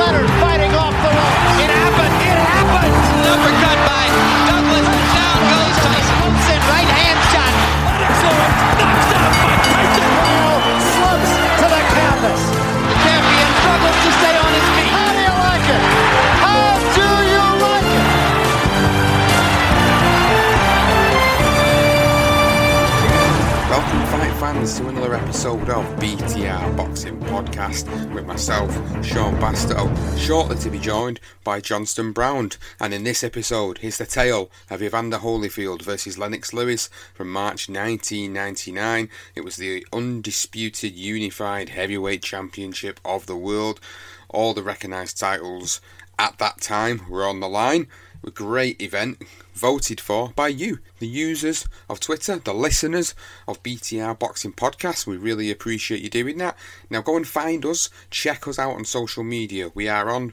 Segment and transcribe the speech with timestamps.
[0.00, 1.60] Leonard fighting off the ropes.
[1.60, 2.14] It happened.
[2.32, 2.94] It happened.
[3.28, 4.49] Uppercut by
[24.40, 28.72] fans, to another episode of BTR Boxing Podcast with myself,
[29.04, 32.52] Sean Bastow, shortly to be joined by Johnston Brown.
[32.80, 37.68] And in this episode, here's the tale of Evander Holyfield versus Lennox Lewis from March
[37.68, 39.10] 1999.
[39.34, 43.78] It was the undisputed unified heavyweight championship of the world.
[44.30, 45.82] All the recognised titles
[46.18, 47.88] at that time were on the line.
[48.26, 49.22] A great event
[49.60, 53.14] voted for by you, the users of Twitter, the listeners
[53.46, 55.06] of BTR Boxing Podcast.
[55.06, 56.56] We really appreciate you doing that.
[56.88, 59.70] Now go and find us, check us out on social media.
[59.74, 60.32] We are on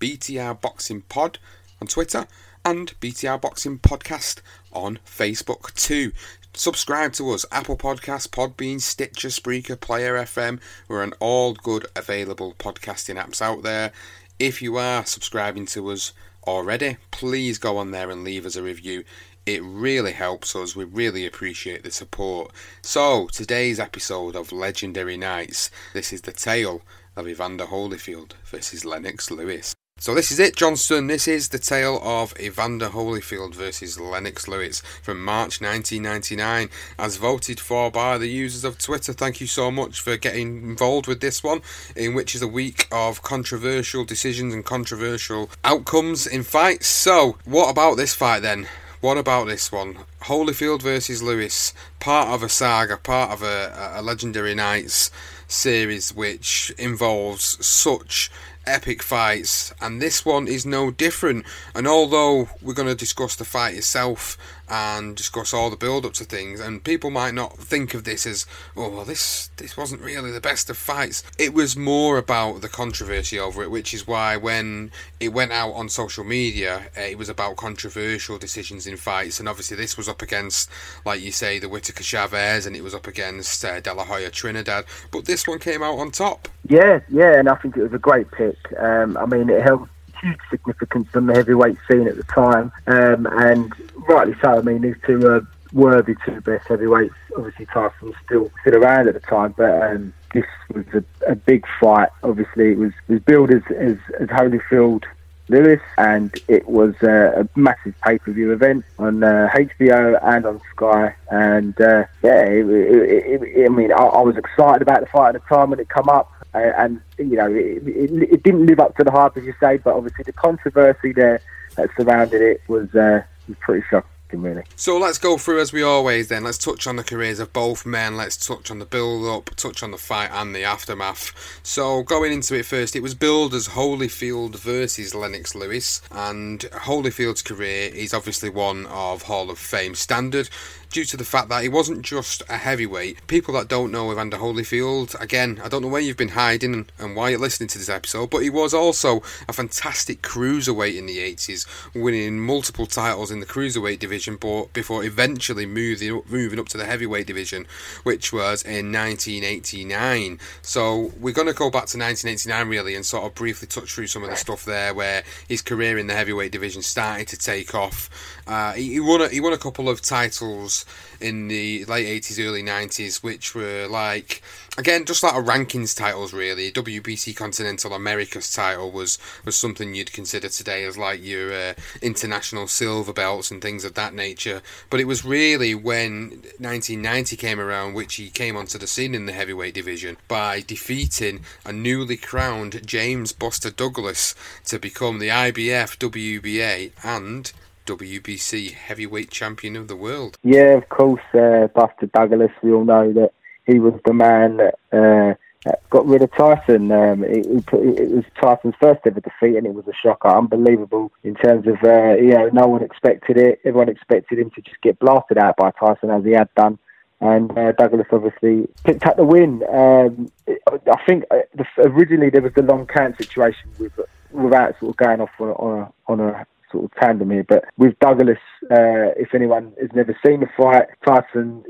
[0.00, 1.38] BTR Boxing Pod
[1.80, 2.26] on Twitter
[2.62, 6.12] and BTR Boxing Podcast on Facebook too.
[6.52, 10.60] Subscribe to us, Apple Podcasts, Podbean, Stitcher, Spreaker, Player FM.
[10.88, 13.92] We're on all good available podcasting apps out there.
[14.38, 16.12] If you are subscribing to us
[16.46, 19.04] already, please go on there and leave us a review.
[19.46, 20.76] It really helps us.
[20.76, 22.52] We really appreciate the support.
[22.82, 26.82] So, today's episode of Legendary Nights, this is the tale
[27.16, 29.74] of Evander Holyfield versus Lennox Lewis.
[30.00, 31.08] So this is it, Johnston.
[31.08, 37.58] This is the tale of Evander Holyfield versus Lennox Lewis from March 1999, as voted
[37.58, 39.12] for by the users of Twitter.
[39.12, 41.62] Thank you so much for getting involved with this one,
[41.96, 46.86] in which is a week of controversial decisions and controversial outcomes in fights.
[46.86, 48.68] So, what about this fight then?
[49.00, 49.98] What about this one?
[50.22, 55.10] Holyfield versus Lewis, part of a saga, part of a, a Legendary Nights
[55.48, 58.30] series which involves such
[58.68, 61.44] epic fights, and this one is no different.
[61.74, 64.36] And although we're going to discuss the fight itself
[64.68, 68.26] and discuss all the build up to things, and people might not think of this
[68.26, 71.22] as, oh, well, this this wasn't really the best of fights.
[71.38, 75.72] It was more about the controversy over it, which is why when it went out
[75.72, 80.08] on social media, uh, it was about controversial decisions in fights, and obviously this was
[80.08, 80.70] up against,
[81.04, 84.30] like you say, the Whitaker Chavez, and it was up against uh, De La Hoya
[84.30, 86.48] Trinidad, but this one came out on top.
[86.68, 88.56] Yeah, yeah, and I think it was a great pick.
[88.78, 89.88] Um, I mean, it held
[90.20, 93.72] huge significance on the heavyweight scene at the time, um, and
[94.08, 94.58] rightly so.
[94.58, 97.14] I mean, these two are worthy two best heavyweights.
[97.36, 101.34] Obviously, Tyson was still still around at the time, but um, this was a, a,
[101.34, 102.08] big fight.
[102.22, 105.04] Obviously, it was was billed as, as, as Holyfield
[105.48, 110.46] Lewis, and it was uh, a massive pay per view event on uh, HBO and
[110.46, 111.14] on Sky.
[111.30, 115.34] And uh, yeah, it, it, it, I mean, I, I, was excited about the fight
[115.34, 118.96] at the time when it come up, uh, and you know, it, didn't live up
[118.96, 121.40] to the hype as you say, but obviously the controversy there
[121.76, 124.64] that surrounded it was uh, was pretty shocking really.
[124.76, 126.44] So let's go through as we always then.
[126.44, 128.16] Let's touch on the careers of both men.
[128.16, 131.32] Let's touch on the build up, touch on the fight and the aftermath.
[131.62, 137.42] So going into it first, it was billed as Holyfield versus Lennox Lewis, and Holyfield's
[137.42, 140.48] career is obviously one of Hall of Fame standard
[140.90, 143.26] due to the fact that he wasn't just a heavyweight.
[143.26, 147.16] People that don't know Evander Holyfield, again, I don't know where you've been hiding and
[147.16, 151.18] why you're listening to this episode, but he was also a fantastic cruiserweight in the
[151.18, 154.36] 80s, winning multiple titles in the cruiserweight division
[154.72, 157.66] before eventually moving, moving up to the heavyweight division,
[158.02, 160.38] which was in 1989.
[160.62, 164.06] So we're going to go back to 1989 really and sort of briefly touch through
[164.06, 167.74] some of the stuff there where his career in the heavyweight division started to take
[167.74, 168.08] off.
[168.46, 170.77] Uh, he, he, won a, he won a couple of titles
[171.20, 174.42] in the late 80s, early 90s, which were like,
[174.76, 176.70] again, just like a rankings titles, really.
[176.70, 182.68] WBC Continental Americas title was, was something you'd consider today as like your uh, international
[182.68, 184.62] silver belts and things of that nature.
[184.90, 189.26] But it was really when 1990 came around, which he came onto the scene in
[189.26, 194.34] the heavyweight division by defeating a newly crowned James Buster Douglas
[194.66, 197.52] to become the IBF, WBA, and
[197.88, 200.36] WBC heavyweight champion of the world.
[200.42, 202.52] Yeah, of course, uh, Buster Douglas.
[202.62, 203.32] We all know that
[203.66, 206.92] he was the man that, uh, got rid of Tyson.
[206.92, 211.34] Um, it, it, was Tyson's first ever defeat, and it was a shocker, unbelievable in
[211.34, 213.60] terms of uh, you know no one expected it.
[213.64, 216.78] Everyone expected him to just get blasted out by Tyson as he had done.
[217.20, 219.64] And uh, Douglas obviously picked up the win.
[219.72, 221.38] Um, I think uh,
[221.78, 223.98] originally there was the long count situation with,
[224.30, 227.44] without sort of going off on a, on a, on a sort of tandem here.
[227.48, 228.38] But with Douglas,
[228.70, 231.64] uh, if anyone has never seen the fight, Tyson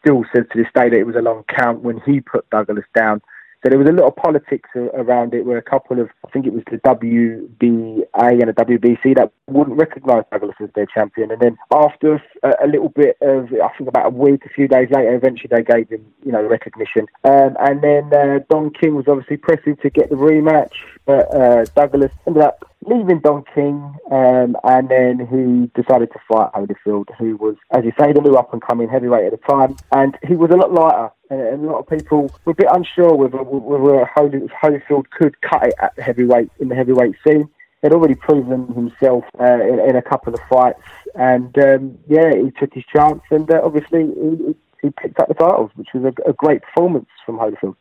[0.00, 2.84] still says to this day that it was a long count when he put Douglas
[2.94, 3.20] down.
[3.62, 6.52] So there was a lot of politics around it where a couple of, think it
[6.52, 11.30] was the WBA and the WBC that wouldn't recognise Douglas as their champion.
[11.30, 14.68] And then after a, a, little bit of, I think about a week, a few
[14.68, 17.06] days later, eventually they gave him, you know, recognition.
[17.24, 20.72] Um, and then uh, Don King was obviously pressing to get the rematch,
[21.04, 26.50] but uh, Douglas ended up leaving Don King, um, and then he decided to fight
[26.52, 29.76] Holyfield, who was, as you say, the new up and coming heavyweight at the time,
[29.92, 31.10] and he was a lot lighter.
[31.30, 35.74] And a lot of people were a bit unsure whether, whether Holyfield could cut it
[35.80, 36.21] at the heavyweight
[36.60, 37.48] in the heavyweight scene.
[37.82, 40.80] He'd already proven himself uh, in, in, a couple of fights,
[41.16, 45.34] and um, yeah, he took his chance, and uh, obviously he, he, picked up the
[45.34, 47.74] titles, which was a, a great performance from Holyfield.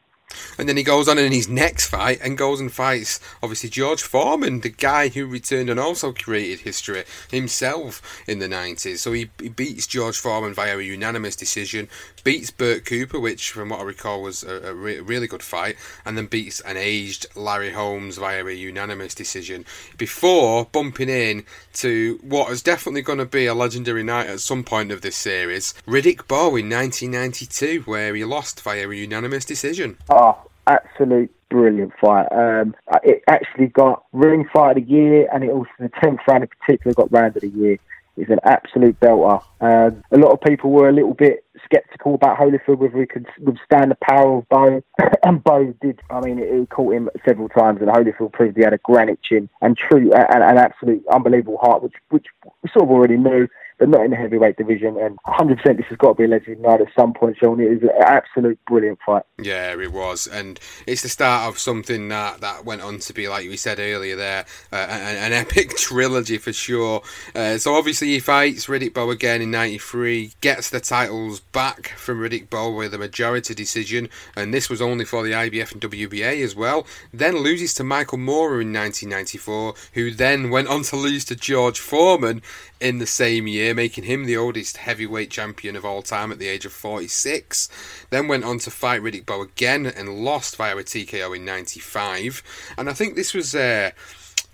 [0.57, 4.01] And then he goes on in his next fight and goes and fights, obviously, George
[4.01, 8.99] Foreman, the guy who returned and also created history himself in the 90s.
[8.99, 11.89] So he, he beats George Foreman via a unanimous decision,
[12.23, 15.75] beats Bert Cooper, which, from what I recall, was a, a re- really good fight,
[16.05, 19.65] and then beats an aged Larry Holmes via a unanimous decision
[19.97, 24.63] before bumping in to what is definitely going to be a legendary night at some
[24.63, 29.97] point of this series Riddick Bowe in 1992, where he lost via a unanimous decision.
[30.09, 30.37] Oh,
[30.67, 32.27] absolute brilliant fight.
[32.31, 32.73] Um,
[33.03, 36.49] it actually got ring fight of the year, and it also the tenth round in
[36.49, 37.77] particular got round of the year.
[38.17, 39.43] It's an absolute belter.
[39.61, 43.27] Um, a lot of people were a little bit sceptical about Holyfield whether he could
[43.39, 44.81] withstand the power of Bowe,
[45.23, 45.99] and Bowe did.
[46.09, 49.49] I mean, it, caught him several times, and Holyfield proved he had a granite chin
[49.61, 52.25] and true and an absolute unbelievable heart, which which
[52.63, 53.47] we sort of already knew.
[53.89, 54.97] Not in the heavyweight division.
[54.97, 57.59] And 100% this has got to be a legendary night at some point, Sean.
[57.59, 59.23] It is an absolute brilliant fight.
[59.41, 63.27] Yeah, it was, and it's the start of something that that went on to be,
[63.27, 67.01] like we said earlier, there uh, an, an, epic trilogy for sure.
[67.33, 72.19] Uh, so obviously he fights Riddick Bowe again in '93, gets the titles back from
[72.19, 76.43] Riddick Bowe with a majority decision, and this was only for the IBF and WBA
[76.43, 76.85] as well.
[77.13, 81.79] Then loses to Michael Moorer in 1994, who then went on to lose to George
[81.79, 82.41] Foreman
[82.81, 86.47] in the same year, making him the oldest heavyweight champion of all time at the
[86.47, 87.69] age of 46.
[88.09, 92.43] Then went on to fight Riddick Bowe again and lost via a TKO in 95.
[92.77, 93.55] And I think this was.
[93.55, 93.91] Uh,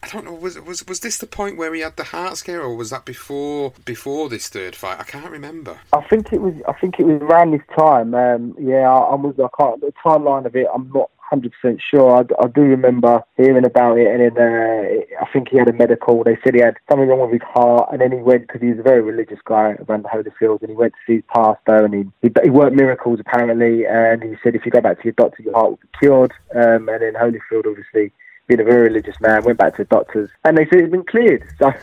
[0.04, 0.34] I don't know.
[0.34, 3.04] Was was was this the point where he had the heart scare, or was that
[3.04, 5.00] before before this third fight?
[5.00, 5.80] I can't remember.
[5.92, 6.54] I think it was.
[6.68, 8.14] I think it was around this time.
[8.14, 9.34] Um, yeah, I, I was.
[9.40, 9.82] I can't.
[9.82, 12.18] The timeline of it, I'm not hundred percent sure.
[12.18, 15.74] I, I, do remember hearing about it, and then uh, I think he had a
[15.74, 16.24] medical.
[16.24, 18.70] They said he had something wrong with his heart, and then he went because he
[18.70, 21.86] was a very religious guy around the Holyfield, and he went to see his pastor,
[21.86, 25.04] and he, he, he worked miracles apparently, and he said if you go back to
[25.04, 26.32] your doctor, your heart will be cured.
[26.56, 28.12] Um, and then Holyfield obviously
[28.48, 31.04] being a very religious man, went back to the doctors, and they said it'd been
[31.04, 31.44] cleared.
[31.60, 31.74] So,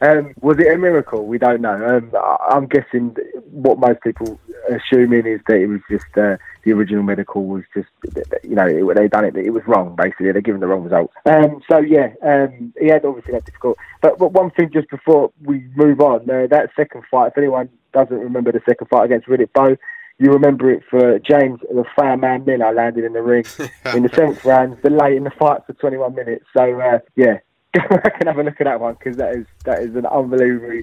[0.00, 1.26] um, was it a miracle?
[1.26, 1.74] We don't know.
[1.74, 2.12] Um,
[2.48, 3.16] I'm guessing
[3.50, 4.38] what most people
[4.70, 7.88] assuming is that it was just uh, the original medical was just,
[8.42, 9.36] you know, it, they done it.
[9.36, 9.94] It was wrong.
[9.96, 11.14] Basically, they're giving the wrong results.
[11.26, 13.76] Um, so yeah, um, he had obviously that difficult.
[14.00, 17.28] But, but one thing just before we move on, uh, that second fight.
[17.28, 19.76] If anyone doesn't remember the second fight against Riddick Bowe,
[20.18, 23.44] you remember it for James, the fireman Miller landed in the ring
[23.94, 26.44] in the seventh round, late in the fight for 21 minutes.
[26.56, 27.38] So, uh, yeah,
[27.74, 30.82] I can have a look at that one because that is that is an unbelievable.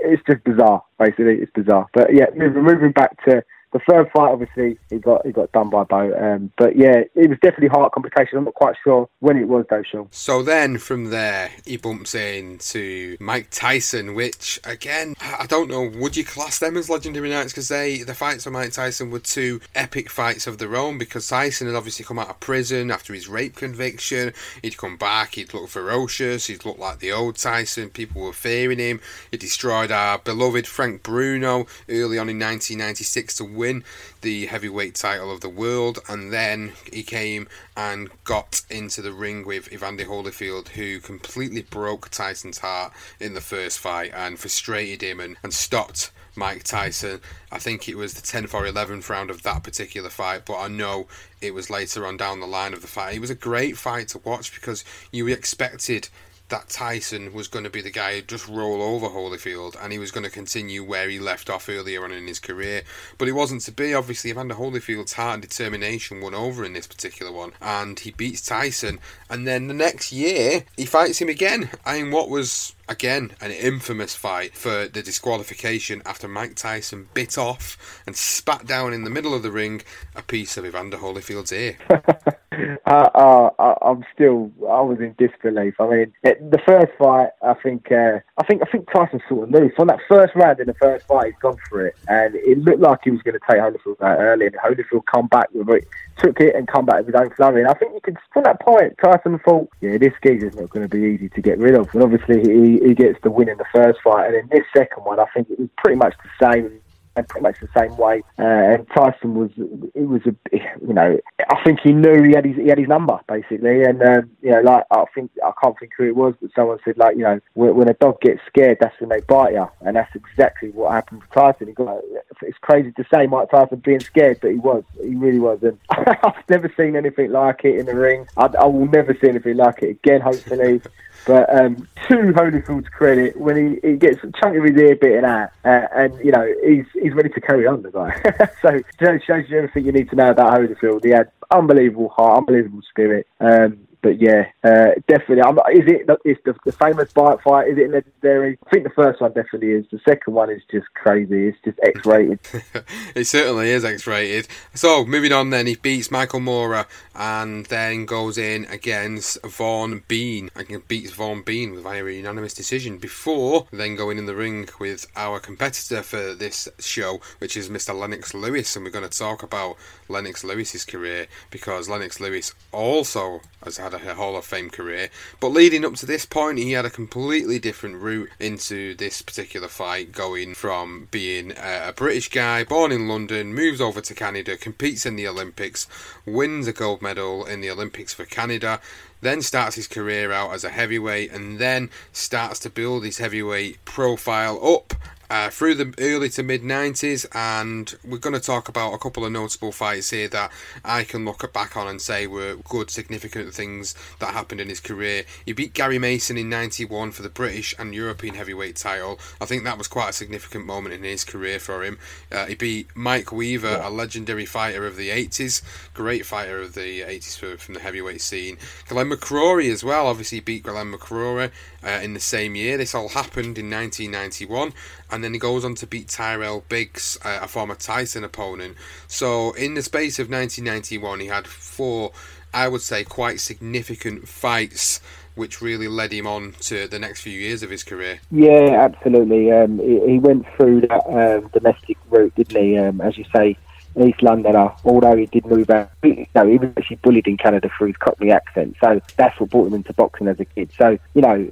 [0.00, 1.38] It's just bizarre, basically.
[1.40, 1.86] It's bizarre.
[1.92, 3.42] But yeah, moving, moving back to
[3.72, 6.12] the third fight, obviously, he got he got done by Bowe.
[6.18, 8.38] Um, but yeah, it was definitely heart complication.
[8.38, 10.08] I'm not quite sure when it was though, Sean.
[10.10, 16.16] So then from there, he bumps into Mike Tyson, which again, I don't know, would
[16.16, 17.52] you class them as legendary nights?
[17.52, 20.96] Because they the fights of Mike Tyson were two epic fights of their own.
[20.98, 24.32] Because Tyson had obviously come out of prison after his rape conviction.
[24.62, 25.34] He'd come back.
[25.34, 26.46] He'd look ferocious.
[26.46, 27.90] He'd look like the old Tyson.
[27.90, 29.00] People were fearing him.
[29.30, 33.84] He destroyed our beloved Frank Bruno early on in 1996 to win
[34.22, 39.44] the heavyweight title of the world, and then he came and got into the ring
[39.44, 45.20] with Evander Holyfield, who completely broke Tyson's heart in the first fight and frustrated him
[45.20, 47.20] and, and stopped Mike Tyson.
[47.50, 50.68] I think it was the 10th or 11th round of that particular fight, but I
[50.68, 51.08] know
[51.40, 53.16] it was later on down the line of the fight.
[53.16, 56.08] It was a great fight to watch because you expected
[56.48, 59.98] that Tyson was going to be the guy who just roll over Holyfield and he
[59.98, 62.82] was going to continue where he left off earlier on in his career.
[63.18, 63.94] But it wasn't to be.
[63.94, 68.40] Obviously, Evander Holyfield's heart and determination won over in this particular one and he beats
[68.40, 68.98] Tyson.
[69.28, 74.14] And then the next year, he fights him again in what was again an infamous
[74.14, 79.34] fight for the disqualification after Mike Tyson bit off and spat down in the middle
[79.34, 79.82] of the ring
[80.14, 81.76] a piece of Evander Holyfield's ear.
[82.86, 85.74] uh, uh, I'm still, I was in disbelief.
[85.80, 89.50] I mean, the first fight, I think, uh, I think, I think Tyson sort of
[89.50, 92.58] knew from that first round in the first fight, he's gone for it, and it
[92.58, 95.68] looked like he was going to take Holyfield out early, and Holyfield come back with
[95.70, 95.88] it,
[96.18, 97.62] took it, and come back with his own flurry.
[97.62, 100.88] And I think you could, from that point, Tyson thought, yeah, this geezer's not going
[100.88, 103.58] to be easy to get rid of, and obviously he, he gets the win in
[103.58, 106.52] the first fight, and in this second one, I think it was pretty much the
[106.52, 106.80] same
[107.18, 108.22] and pretty much the same way.
[108.38, 109.50] Uh, and Tyson was,
[109.94, 111.18] it was a, you know,
[111.50, 114.50] I think he knew he had his he had his number basically, and um, you
[114.50, 117.22] know, like I think I can't think who it was, but someone said like, you
[117.22, 120.70] know, when, when a dog gets scared, that's when they bite you, and that's exactly
[120.70, 121.68] what happened to Tyson.
[121.68, 121.98] He got,
[122.42, 125.78] it's crazy to say Mike Tyson being scared, but he was, he really was, and
[125.90, 128.26] I've never seen anything like it in the ring.
[128.36, 130.80] I, I will never see anything like it again, hopefully.
[131.26, 135.24] But um, to Holyfield's credit, when he, he gets a chunk of his ear bitten
[135.24, 138.14] out, uh, and you know he's he's ready to carry on, the guy.
[138.62, 138.82] so
[139.26, 141.04] shows you everything you need to know about Holyfield.
[141.04, 143.26] He had unbelievable heart, unbelievable spirit.
[143.40, 145.42] Um, but yeah, uh, definitely.
[145.42, 147.68] I'm, is it is the, the famous bite fight?
[147.68, 148.58] Is it legendary?
[148.66, 149.86] I think the first one definitely is.
[149.90, 151.48] The second one is just crazy.
[151.48, 152.38] It's just X-rated.
[153.14, 154.48] it certainly is X-rated.
[154.74, 160.50] So moving on, then he beats Michael Moorer and then goes in against Vaughn Bean
[160.54, 162.98] and beats Vaughn Bean with a unanimous decision.
[162.98, 167.98] Before then going in the ring with our competitor for this show, which is Mr.
[167.98, 169.76] Lennox Lewis, and we're going to talk about
[170.08, 175.10] Lennox Lewis's career because Lennox Lewis also has had a Hall of Fame career.
[175.40, 179.68] But leading up to this point, he had a completely different route into this particular
[179.68, 185.06] fight, going from being a British guy born in London, moves over to Canada, competes
[185.06, 185.86] in the Olympics,
[186.26, 188.80] wins a gold medal in the Olympics for Canada,
[189.20, 193.84] then starts his career out as a heavyweight and then starts to build his heavyweight
[193.84, 194.94] profile up
[195.30, 199.24] uh, through the early to mid 90s, and we're going to talk about a couple
[199.24, 200.50] of notable fights here that
[200.84, 204.80] I can look back on and say were good, significant things that happened in his
[204.80, 205.24] career.
[205.44, 209.18] He beat Gary Mason in 91 for the British and European heavyweight title.
[209.40, 211.98] I think that was quite a significant moment in his career for him.
[212.32, 213.88] Uh, he beat Mike Weaver, yeah.
[213.88, 215.62] a legendary fighter of the 80s,
[215.94, 218.58] great fighter of the 80s from the heavyweight scene.
[218.88, 221.50] Glenn McCrory as well, obviously beat Glenn McCrory
[221.82, 222.76] uh, in the same year.
[222.76, 224.72] This all happened in 1991,
[225.10, 228.76] and then he goes on to beat Tyrell Biggs, uh, a former Tyson opponent.
[229.06, 232.12] So, in the space of 1991, he had four,
[232.52, 235.00] I would say, quite significant fights.
[235.34, 238.18] Which really led him on to the next few years of his career.
[238.32, 239.52] Yeah, absolutely.
[239.52, 242.76] Um, he, he, went through that um, domestic route, didn't he?
[242.76, 243.56] Um, as you say,
[244.04, 245.90] East Londoner, although he did move out.
[246.02, 248.76] No, he was actually bullied in Canada for his Cockney accent.
[248.80, 250.70] So that's what brought him into boxing as a kid.
[250.78, 251.48] So, you know,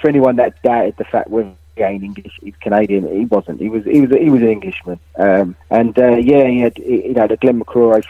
[0.00, 3.08] for anyone that doubted the fact whether again English, he's Canadian.
[3.16, 3.60] He wasn't.
[3.60, 3.84] He was.
[3.84, 4.10] He was.
[4.10, 5.00] He was an Englishman.
[5.16, 6.78] Um, and uh, yeah, he had.
[6.78, 8.02] You know, the Glenn McCrory,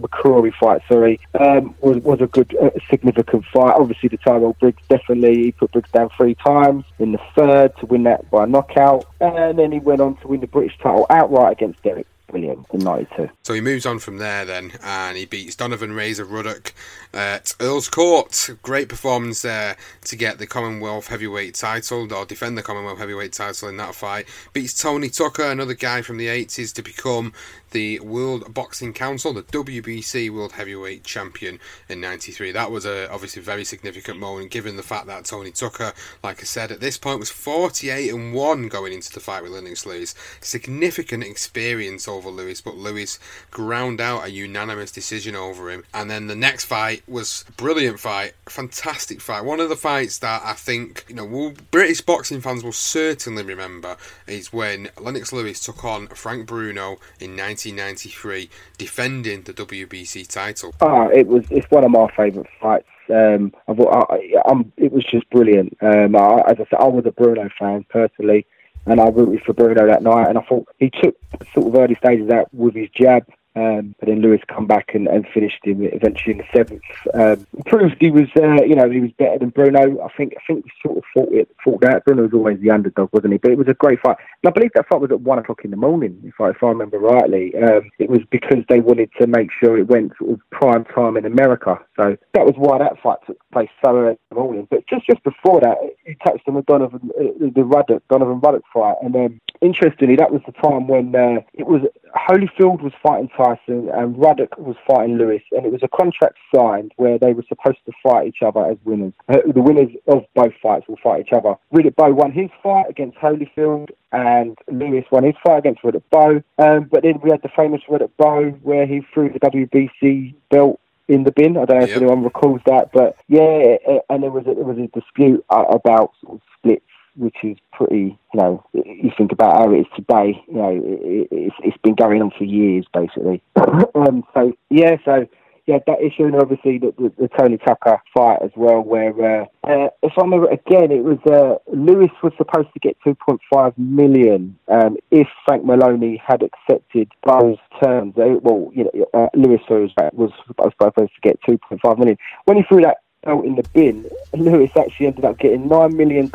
[0.00, 0.82] McCrory fight.
[0.88, 3.74] Sorry, um, was was a good, uh, significant fight.
[3.74, 7.86] Obviously, the Tyrell Briggs definitely he put Briggs down three times in the third to
[7.86, 11.52] win that by knockout, and then he went on to win the British title outright
[11.52, 13.28] against Derek Williams in '92.
[13.42, 16.72] So he moves on from there then, and he beats Donovan Razor Ruddock
[17.12, 18.50] at Earl's Court.
[18.62, 23.68] Great performance there to get the Commonwealth Heavyweight title, or defend the Commonwealth Heavyweight title
[23.68, 24.26] in that fight.
[24.52, 27.32] Beats Tony Tucker, another guy from the 80s, to become
[27.70, 31.58] the World Boxing Council, the WBC World Heavyweight Champion
[31.88, 32.52] in '93.
[32.52, 36.44] That was a obviously very significant moment, given the fact that Tony Tucker, like I
[36.44, 40.14] said, at this point was 48 and one going into the fight with Lennox Lewis.
[40.40, 43.18] Significant experience over Lewis, but Lewis
[43.50, 45.84] ground out a unanimous decision over him.
[45.94, 49.44] And then the next fight was a brilliant fight, fantastic fight.
[49.44, 53.96] One of the fights that I think you know British boxing fans will certainly remember
[54.26, 60.74] is when Lennox Lewis took on Frank Bruno in 1993, defending the WBC title.
[60.80, 61.44] Ah, it was.
[61.50, 62.86] It's one of my favourite fights.
[63.08, 65.76] Um, I I, it was just brilliant.
[65.80, 68.46] Um, I, as I said, I was a Bruno fan personally,
[68.86, 70.28] and I rooted for Bruno that night.
[70.28, 71.16] And I thought he took
[71.54, 73.24] sort of early stages out with his jab
[73.54, 76.82] um, but then Lewis come back and, and finished him eventually in the seventh.
[77.14, 80.02] Um, proved he was, uh, you know, he was better than Bruno.
[80.02, 82.70] I think, I think we sort of thought it, thought that Bruno was always the
[82.70, 83.38] underdog, wasn't he?
[83.38, 84.16] But it was a great fight.
[84.42, 86.62] And I believe that fight was at one o'clock in the morning, if I, if
[86.62, 87.52] I remember rightly.
[87.56, 91.16] Um, it was because they wanted to make sure it went sort of prime time
[91.16, 91.78] in America.
[91.96, 94.68] So that was why that fight took place so early in the morning.
[94.70, 98.62] But just just before that, you touched on the Donovan, uh, the Ruddock, Donovan Ruddock
[98.72, 101.82] fight, and then interestingly, that was the time when uh, it was
[102.14, 106.92] Holyfield was fighting Tyson and Ruddock was fighting Lewis, and it was a contract signed
[106.96, 109.14] where they were supposed to fight each other as winners.
[109.28, 111.54] Uh, the winners of both fights will fight each other.
[111.72, 116.42] Riddick Bowe won his fight against Holyfield, and Lewis won his fight against Riddick Bowe.
[116.58, 120.80] Um, but then we had the famous Riddick Bowe where he threw the WBC belt
[121.08, 121.56] in the bin.
[121.56, 121.98] I don't know if yep.
[121.98, 123.76] anyone recalls that, but yeah,
[124.08, 126.84] and there was a, there was a dispute uh, about sort of splits
[127.16, 131.28] which is pretty, you know, you think about how it is today, you know, it,
[131.30, 133.42] it's, it's been going on for years, basically.
[133.94, 135.26] um, so, yeah, so,
[135.66, 139.44] yeah, that issue, and obviously the, the, the Tony Tucker fight as well, where, uh,
[139.62, 144.58] uh, if I remember again, it was, uh, Lewis was supposed to get 2.5 million
[144.68, 148.14] um, if Frank Maloney had accepted those terms.
[148.16, 152.18] well, you know, uh, Lewis was, was supposed to get 2.5 million.
[152.46, 156.28] When he threw that out in the bin, Lewis actually ended up getting $9 million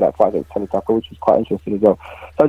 [0.00, 1.98] for that fight against Tony Tucker, which was quite interesting as well.
[2.38, 2.46] So I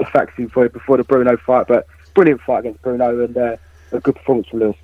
[0.00, 3.36] of facts in for you before the Bruno fight, but brilliant fight against Bruno and
[3.36, 3.56] uh,
[3.92, 4.76] a good performance from Lewis.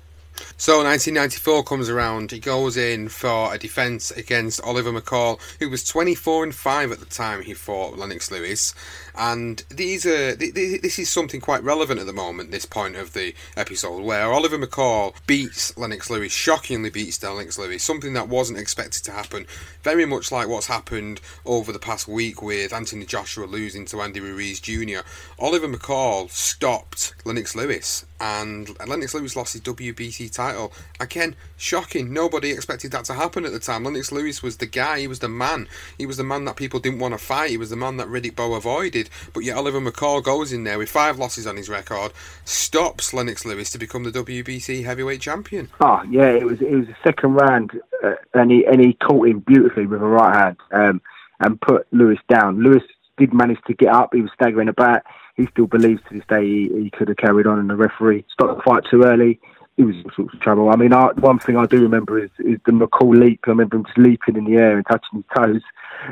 [0.57, 2.31] So 1994 comes around.
[2.31, 6.99] He goes in for a defence against Oliver McCall, who was 24 and five at
[6.99, 8.73] the time he fought Lennox Lewis.
[9.15, 12.51] And these are this is something quite relevant at the moment.
[12.51, 17.83] This point of the episode where Oliver McCall beats Lennox Lewis, shockingly beats Lennox Lewis,
[17.83, 19.45] something that wasn't expected to happen.
[19.83, 24.19] Very much like what's happened over the past week with Anthony Joshua losing to Andy
[24.19, 24.99] Ruiz Jr.
[25.37, 30.71] Oliver McCall stopped Lennox Lewis, and Lennox Lewis lost his WBC title.
[30.99, 32.13] Again, shocking.
[32.13, 33.83] Nobody expected that to happen at the time.
[33.83, 34.99] Lennox Lewis was the guy.
[34.99, 35.67] He was the man.
[35.97, 37.51] He was the man that people didn't want to fight.
[37.51, 39.09] He was the man that Riddick Bowe avoided.
[39.33, 42.13] But yet Oliver McCall goes in there with five losses on his record,
[42.45, 45.69] stops Lennox Lewis to become the WBC heavyweight champion.
[45.79, 47.71] Oh yeah, it was it was a second round,
[48.03, 51.01] uh, and he and he caught him beautifully with a right hand um,
[51.39, 52.61] and put Lewis down.
[52.61, 52.83] Lewis
[53.17, 54.13] did manage to get up.
[54.13, 55.03] He was staggering about.
[55.35, 58.25] He still believes to this day he, he could have carried on, and the referee
[58.31, 59.39] stopped the fight too early
[59.79, 60.69] he was all sorts of trouble.
[60.69, 63.39] I mean, I, one thing I do remember is, is the McCall leap.
[63.47, 65.61] I remember him just leaping in the air and touching his toes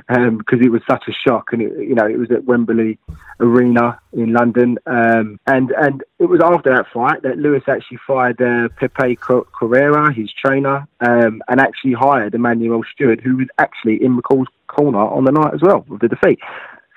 [0.08, 1.51] because um, it was such a shock.
[1.51, 2.97] And it, you know, it was at Wembley
[3.41, 8.41] Arena in London, um, and and it was after that fight that Lewis actually fired
[8.41, 14.17] uh, Pepe Correa, his trainer, um, and actually hired Emanuel Steward, who was actually in
[14.17, 16.39] McCall's corner on the night as well with the defeat.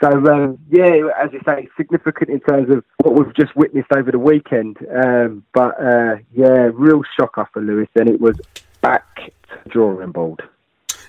[0.02, 4.10] So um, yeah, as you say, significant in terms of what we've just witnessed over
[4.10, 4.78] the weekend.
[5.04, 8.34] Um, but uh, yeah, real shocker for Lewis, and it was
[8.80, 10.42] back to drawing board.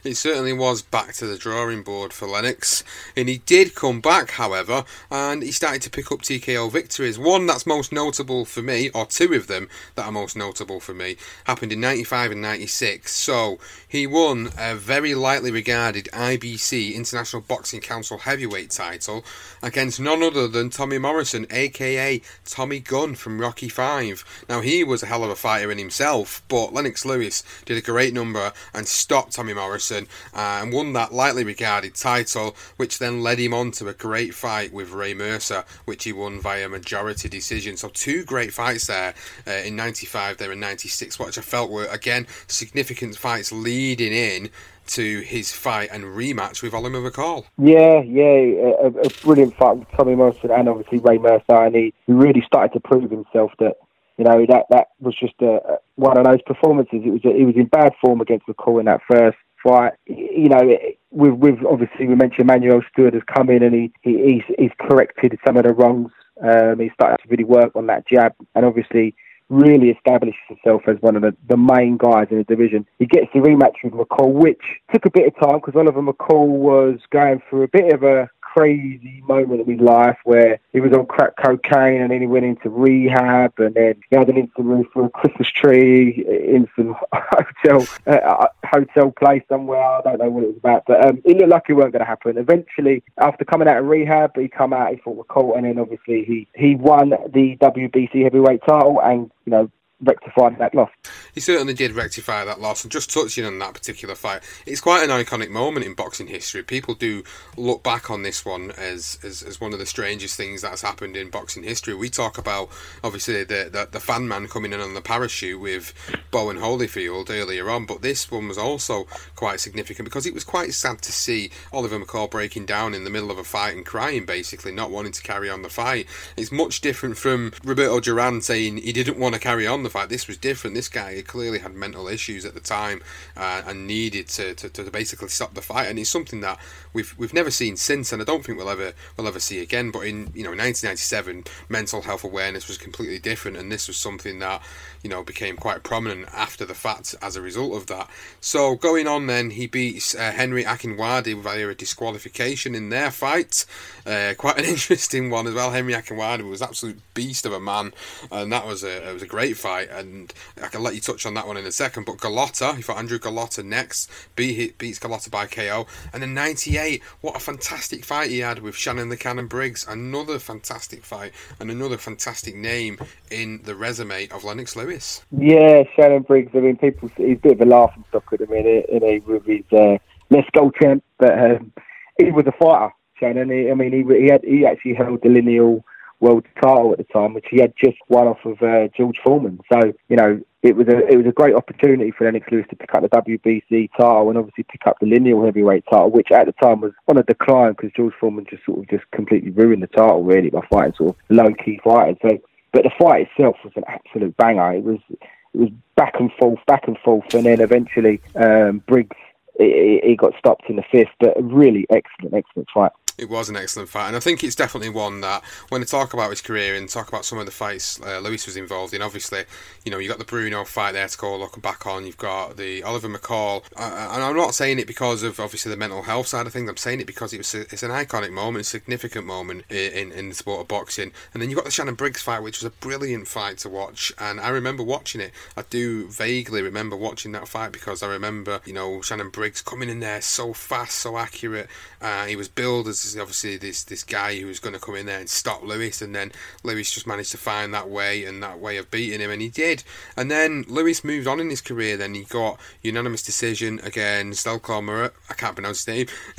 [0.04, 2.84] It certainly was back to the drawing board for Lennox,
[3.16, 7.20] and he did come back, however, and he started to pick up TKO victories.
[7.20, 10.96] One that's most notable for me, or two of them that are most notable for
[10.96, 13.16] me, happened in 95 and 96.
[13.16, 19.24] So he won a very lightly regarded IBC International Boxing Council heavyweight title
[19.62, 24.26] against none other than Tommy Morrison, aka Tommy Gunn from Rocky Five.
[24.50, 27.82] Now he was a hell of a fighter in himself, but Lennox Lewis did a
[27.82, 33.22] great number and stopped Tommy Morrison uh, and won that lightly regarded title, which then
[33.22, 37.30] led him on to a great fight with Ray Mercer, which he won via majority
[37.30, 37.78] decision.
[37.78, 39.14] So two great fights there
[39.48, 44.50] uh, in '95, there in '96, which I felt were again significant fights leading in
[44.88, 47.46] to his fight and rematch with Oliver McCall.
[47.58, 51.94] Yeah, yeah, a, a brilliant fight with Tommy Morrison and obviously Ray Mercer, and he,
[52.08, 53.78] he really started to prove himself that
[54.18, 57.02] you know that that was just a, one of those performances.
[57.06, 59.94] It was a, he was in bad form against McCall in that first fight.
[60.06, 60.78] You know,
[61.12, 65.38] with obviously we mentioned Emanuel Steward has come in and he, he he's, he's corrected
[65.46, 66.12] some of the wrongs.
[66.42, 69.16] Um, he started to really work on that jab and obviously
[69.52, 72.88] really establishes himself as one of the, the main guys in the division.
[73.00, 74.62] He gets the rematch with McCall, which
[74.94, 78.30] took a bit of time because Oliver McCall was going through a bit of a
[78.54, 82.46] crazy moment of his life where he was on crack cocaine and then he went
[82.46, 87.88] into rehab and then he had an incident for a Christmas tree in some hotel
[88.08, 89.82] uh, hotel place somewhere.
[89.82, 92.02] I don't know what it was about, but um, it looked like it weren't going
[92.02, 92.38] to happen.
[92.38, 95.80] Eventually, after coming out of rehab, he come out, he fought with Colt, and then
[95.80, 100.90] obviously he he won the WBC heavyweight title and you know rectified that loss.
[101.34, 105.04] He certainly did rectify that loss, and just touching on that particular fight, it's quite
[105.04, 106.64] an iconic moment in boxing history.
[106.64, 107.24] People do
[107.58, 111.16] look back on this one as as, as one of the strangest things that's happened
[111.16, 111.94] in boxing history.
[111.94, 112.70] We talk about
[113.04, 115.94] obviously the, the the fan man coming in on the parachute with
[116.32, 120.74] Bowen Holyfield earlier on, but this one was also quite significant because it was quite
[120.74, 124.26] sad to see Oliver McCall breaking down in the middle of a fight and crying,
[124.26, 126.08] basically not wanting to carry on the fight.
[126.38, 130.10] It's much different from Roberto Duran saying he didn't want to carry on the fight.
[130.10, 130.76] This was different.
[130.76, 133.02] This guy clearly had mental issues at the time
[133.38, 135.88] uh, and needed to, to, to, basically stop the fight.
[135.88, 136.60] And it's something that
[136.94, 139.92] we've we've never seen since, and I don't think we'll ever we'll ever see again.
[139.92, 144.40] But in you know 1997, mental health awareness was completely different, and this was something
[144.40, 144.62] that
[145.04, 148.10] you know became quite prominent after the fact as a result of that.
[148.40, 153.66] So going on, then he beats uh, Henry Akinwande via a disqualification in their fight.
[154.06, 155.72] Uh, quite an interesting one as well.
[155.72, 157.94] Henry Akinwande was absolute beast of a man,
[158.32, 159.90] and that was a it was a great fight.
[159.90, 162.06] And I can let you touch on that one in a second.
[162.06, 167.02] But Golota, he fought Andrew Golota next, beat, beats Golota by KO, and then 98.
[167.22, 169.86] What a fantastic fight he had with Shannon the Cannon Briggs.
[169.88, 172.98] Another fantastic fight and another fantastic name
[173.30, 175.24] in the resume of Lennox Lewis.
[175.32, 176.52] Yeah, Shannon Briggs.
[176.54, 179.22] I mean, people he's a bit of a laughing stock at the minute, you know,
[179.26, 179.98] with his uh,
[180.30, 181.72] let's go champ, but um,
[182.18, 182.94] he was a fighter.
[183.22, 183.50] Shannon.
[183.50, 185.84] He, I mean, he he had he actually held the lineal
[186.20, 189.60] world title at the time, which he had just won off of uh, George Foreman.
[189.72, 192.76] So you know, it was a it was a great opportunity for Lennox Lewis to
[192.76, 196.46] pick up the WBC title and obviously pick up the lineal heavyweight title, which at
[196.46, 199.84] the time was on a decline because George Foreman just sort of just completely ruined
[199.84, 202.18] the title really by fighting sort of low key fighters.
[202.22, 202.38] So,
[202.72, 204.74] but the fight itself was an absolute banger.
[204.74, 209.18] It was it was back and forth, back and forth, and then eventually um, Briggs
[209.58, 211.12] he, he got stopped in the fifth.
[211.20, 212.92] But a really excellent, excellent fight.
[213.18, 216.14] It was an excellent fight, and I think it's definitely one that when I talk
[216.14, 219.02] about his career and talk about some of the fights uh, Lewis was involved in,
[219.02, 219.44] obviously,
[219.86, 222.06] you know, you got the Bruno fight there to go looking back on.
[222.06, 225.78] You've got the Oliver McCall, uh, and I'm not saying it because of obviously the
[225.78, 226.70] mental health side of things.
[226.70, 229.92] I'm saying it because it was a, it's an iconic moment, a significant moment in,
[229.92, 231.12] in, in the sport of boxing.
[231.34, 234.12] And then you got the Shannon Briggs fight, which was a brilliant fight to watch,
[234.18, 235.32] and I remember watching it.
[235.58, 239.90] I do vaguely remember watching that fight because I remember, you know, Shannon Briggs coming
[239.90, 241.68] in there so fast, so accurate.
[242.02, 244.96] Uh, he was billed as was obviously this this guy who was going to come
[244.96, 246.32] in there and stop Lewis, and then
[246.64, 249.50] Lewis just managed to find that way and that way of beating him, and he
[249.50, 249.84] did.
[250.16, 251.98] And then Lewis moved on in his career.
[251.98, 256.08] Then he got unanimous decision against Mar- I can't pronounce his name,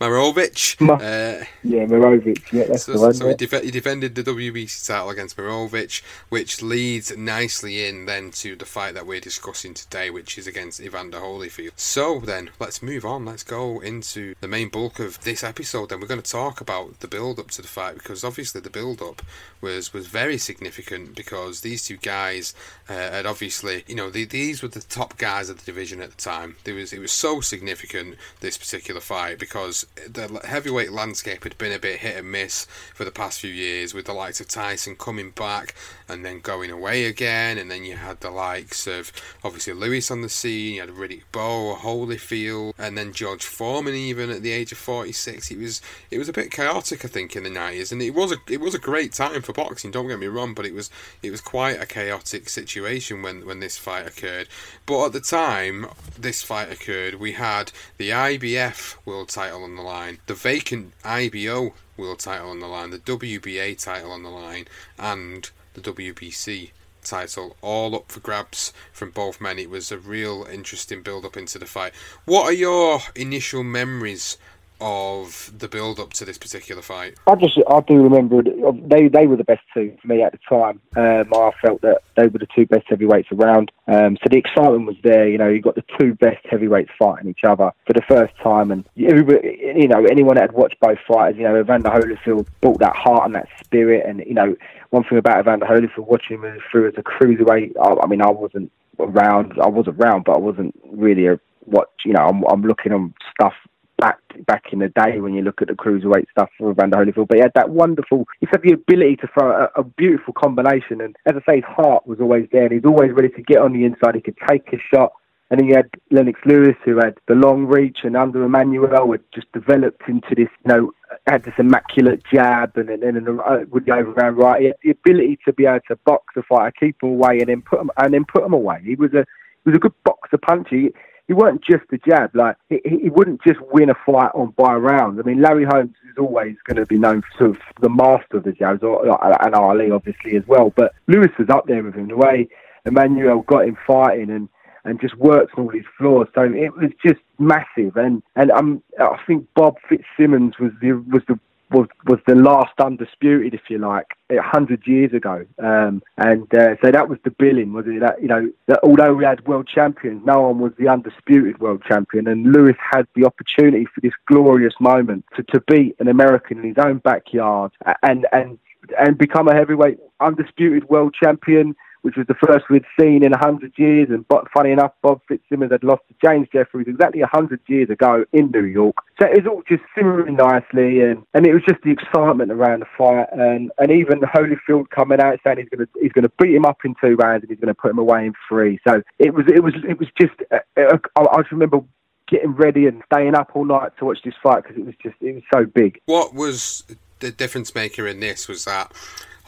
[0.00, 0.80] Marovic.
[0.80, 2.52] uh, yeah, Marovic.
[2.52, 3.14] Yeah, that's so, the one.
[3.14, 8.30] So he, def- he, defended the WBC title against Marovic, which leads nicely in then
[8.32, 11.72] to the fight that we're discussing today, which is against Evander Holyfield.
[11.76, 13.24] So then, let's move on.
[13.24, 15.90] Let's go into the main bulk of this episode.
[15.90, 18.70] Then we're going to talk about the build up to the fight because obviously the
[18.70, 19.22] build up
[19.60, 22.54] was was very significant because these two guys
[22.88, 26.10] uh, had obviously, you know, the, these were the top guys of the division at
[26.10, 26.56] the time.
[26.64, 31.72] There was it was so significant this particular fight because the heavyweight landscape had been
[31.72, 34.96] a bit hit and miss for the past few years with the likes of Tyson
[34.96, 35.74] coming back
[36.08, 39.12] and then going away again, and then you had the likes of
[39.44, 44.30] obviously Lewis on the scene, you had Riddick Bowe, Holyfield, and then George Foreman even
[44.30, 45.50] at the age of 46.
[45.50, 48.32] It was it was a bit chaotic, I think, in the 90s, and it was
[48.32, 49.90] a it was a great time for boxing.
[49.90, 50.90] Don't get me wrong, but it was
[51.22, 54.48] it was quite a chaotic situation when when this fight occurred.
[54.86, 55.86] But at the time
[56.18, 61.74] this fight occurred, we had the IBF world title on the line, the vacant IBO
[61.96, 64.66] world title on the line, the WBA title on the line,
[64.98, 66.70] and the WBC
[67.08, 69.58] title all up for grabs from both men.
[69.58, 71.94] It was a real interesting build up into the fight.
[72.24, 74.36] What are your initial memories
[74.80, 77.16] of the build up to this particular fight?
[77.26, 80.38] I just I do remember they they were the best two for me at the
[80.48, 80.80] time.
[80.96, 83.70] Um, I felt that they were the two best heavyweights around.
[83.86, 85.28] Um, so the excitement was there.
[85.28, 88.70] You know, you got the two best heavyweights fighting each other for the first time,
[88.70, 92.78] and everybody, you know, anyone that had watched both fighters, you know, Evander Holyfield brought
[92.80, 94.56] that heart and that spirit, and you know,
[94.90, 97.72] one thing about Evander Holyfield watching him through as a cruiserweight.
[97.80, 99.54] I, I mean, I wasn't around.
[99.62, 102.26] I was around, but I wasn't really a what you know.
[102.26, 103.54] I'm, I'm looking on stuff
[103.98, 107.28] back back in the day when you look at the cruiserweight stuff for Evander Holyfield.
[107.28, 111.00] But he had that wonderful, he had the ability to throw a, a, beautiful combination.
[111.00, 112.64] And as I say, his heart was always there.
[112.64, 114.14] And he's always ready to get on the inside.
[114.14, 115.12] He could take a shot.
[115.50, 119.22] And then you had Lennox Lewis, who had the long reach, and under Emanuel had
[119.34, 120.92] just developed into this, you know,
[121.26, 124.90] had this immaculate jab, and then and, uh, with the overhand right, he had the
[124.90, 127.90] ability to be able to box a fighter, keep him away, and then put him
[127.96, 128.82] and then put him away.
[128.84, 129.24] He was a
[129.64, 130.92] he was a good boxer puncher he
[131.34, 132.34] weren't just a jab.
[132.34, 135.20] Like he, he wouldn't just win a fight on by rounds.
[135.20, 138.38] I mean, Larry Holmes is always going to be known for sort of the master
[138.38, 139.04] of the jabs, or,
[139.44, 140.72] and Ali obviously as well.
[140.74, 142.08] But Lewis was up there with him.
[142.08, 142.48] The way
[142.86, 144.48] Emanuel got him fighting and
[144.84, 146.28] and just worked on all his flaws.
[146.34, 147.96] So it was just massive.
[147.96, 151.38] And and um, I think Bob Fitzsimmons was the was the
[151.70, 155.44] was was the last undisputed, if you like, a hundred years ago.
[155.58, 158.00] Um, and uh, so that was the billing, was it?
[158.00, 161.82] That you know, that although we had world champions, no one was the undisputed world
[161.86, 166.58] champion, and Lewis had the opportunity for this glorious moment to, to beat an American
[166.58, 168.58] in his own backyard and and
[168.98, 173.72] and become a heavyweight undisputed world champion which was the first we'd seen in 100
[173.76, 174.08] years.
[174.10, 178.50] And funny enough, Bob Fitzsimmons had lost to James Jeffries exactly 100 years ago in
[178.50, 178.96] New York.
[179.20, 182.80] So it was all just simmering nicely, and, and it was just the excitement around
[182.80, 183.28] the fight.
[183.32, 186.64] And, and even Holyfield coming out saying he's going to he's going to beat him
[186.64, 188.78] up in two rounds and he's going to put him away in three.
[188.86, 191.80] So it was it was it was just uh, uh, I, I just remember
[192.28, 195.16] getting ready and staying up all night to watch this fight because it was just
[195.20, 196.00] it was so big.
[196.06, 196.84] What was
[197.20, 198.92] the difference maker in this was that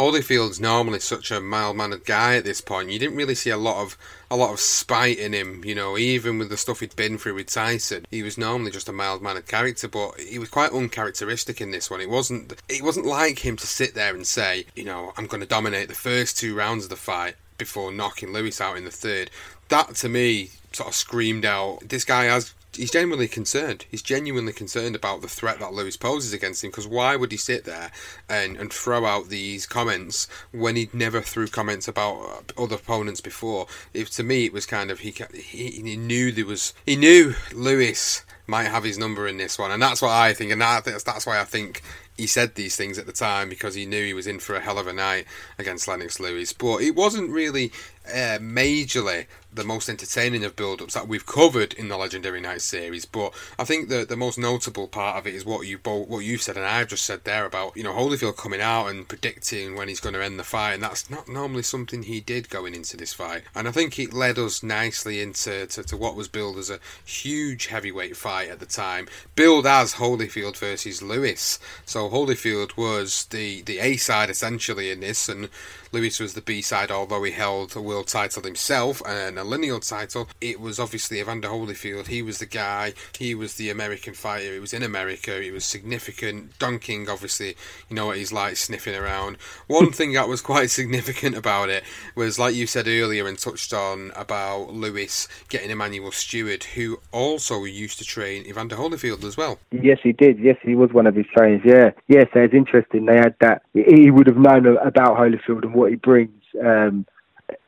[0.00, 2.90] Holyfield's normally such a mild-mannered guy at this point.
[2.90, 3.98] You didn't really see a lot of
[4.30, 5.98] a lot of spite in him, you know.
[5.98, 9.46] Even with the stuff he'd been through with Tyson, he was normally just a mild-mannered
[9.46, 12.00] character, but he was quite uncharacteristic in this one.
[12.00, 15.42] It wasn't it wasn't like him to sit there and say, you know, I'm going
[15.42, 18.90] to dominate the first two rounds of the fight before knocking Lewis out in the
[18.90, 19.30] third.
[19.68, 23.85] That to me sort of screamed out, this guy has he's genuinely concerned.
[23.90, 26.70] He's genuinely concerned about the threat that Lewis poses against him.
[26.70, 27.90] Because why would he sit there
[28.28, 32.20] and, and throw out these comments when he'd never threw comments about
[32.59, 33.66] uh, other opponents before?
[33.94, 37.35] If to me it was kind of he he, he knew there was he knew
[37.52, 40.85] Lewis might have his number in this one, and that's what I think, and that,
[40.85, 41.83] that's that's why I think
[42.20, 44.61] he said these things at the time because he knew he was in for a
[44.61, 45.24] hell of a night
[45.59, 46.52] against Lennox Lewis.
[46.52, 47.72] But it wasn't really
[48.06, 53.04] uh, majorly the most entertaining of build-ups that we've covered in the Legendary Night series.
[53.04, 56.20] But I think the the most notable part of it is what you both what
[56.20, 59.74] you've said and I've just said there about you know Holyfield coming out and predicting
[59.74, 62.74] when he's going to end the fight, and that's not normally something he did going
[62.74, 63.42] into this fight.
[63.54, 66.80] And I think it led us nicely into to, to what was billed as a
[67.04, 71.58] huge heavyweight fight at the time, billed as Holyfield versus Lewis.
[71.84, 75.48] So Holyfield was the, the A side essentially in this, and
[75.92, 79.81] Lewis was the B side, although he held a world title himself and a lineal
[79.81, 80.29] title.
[80.40, 82.07] It was obviously Evander Holyfield.
[82.07, 85.64] He was the guy, he was the American fighter, he was in America, he was
[85.64, 86.59] significant.
[86.59, 87.57] Don King, obviously,
[87.88, 89.37] you know what he's like sniffing around.
[89.66, 93.72] One thing that was quite significant about it was, like you said earlier and touched
[93.72, 99.59] on, about Lewis getting Emanuel Steward, who also used to train Evander Holyfield as well.
[99.70, 100.38] Yes, he did.
[100.38, 101.62] Yes, he was one of his trainers.
[101.64, 103.07] Yeah, yes, it's interesting.
[103.07, 103.62] They had that.
[103.74, 107.07] He would have known about Holyfield and what he brings um,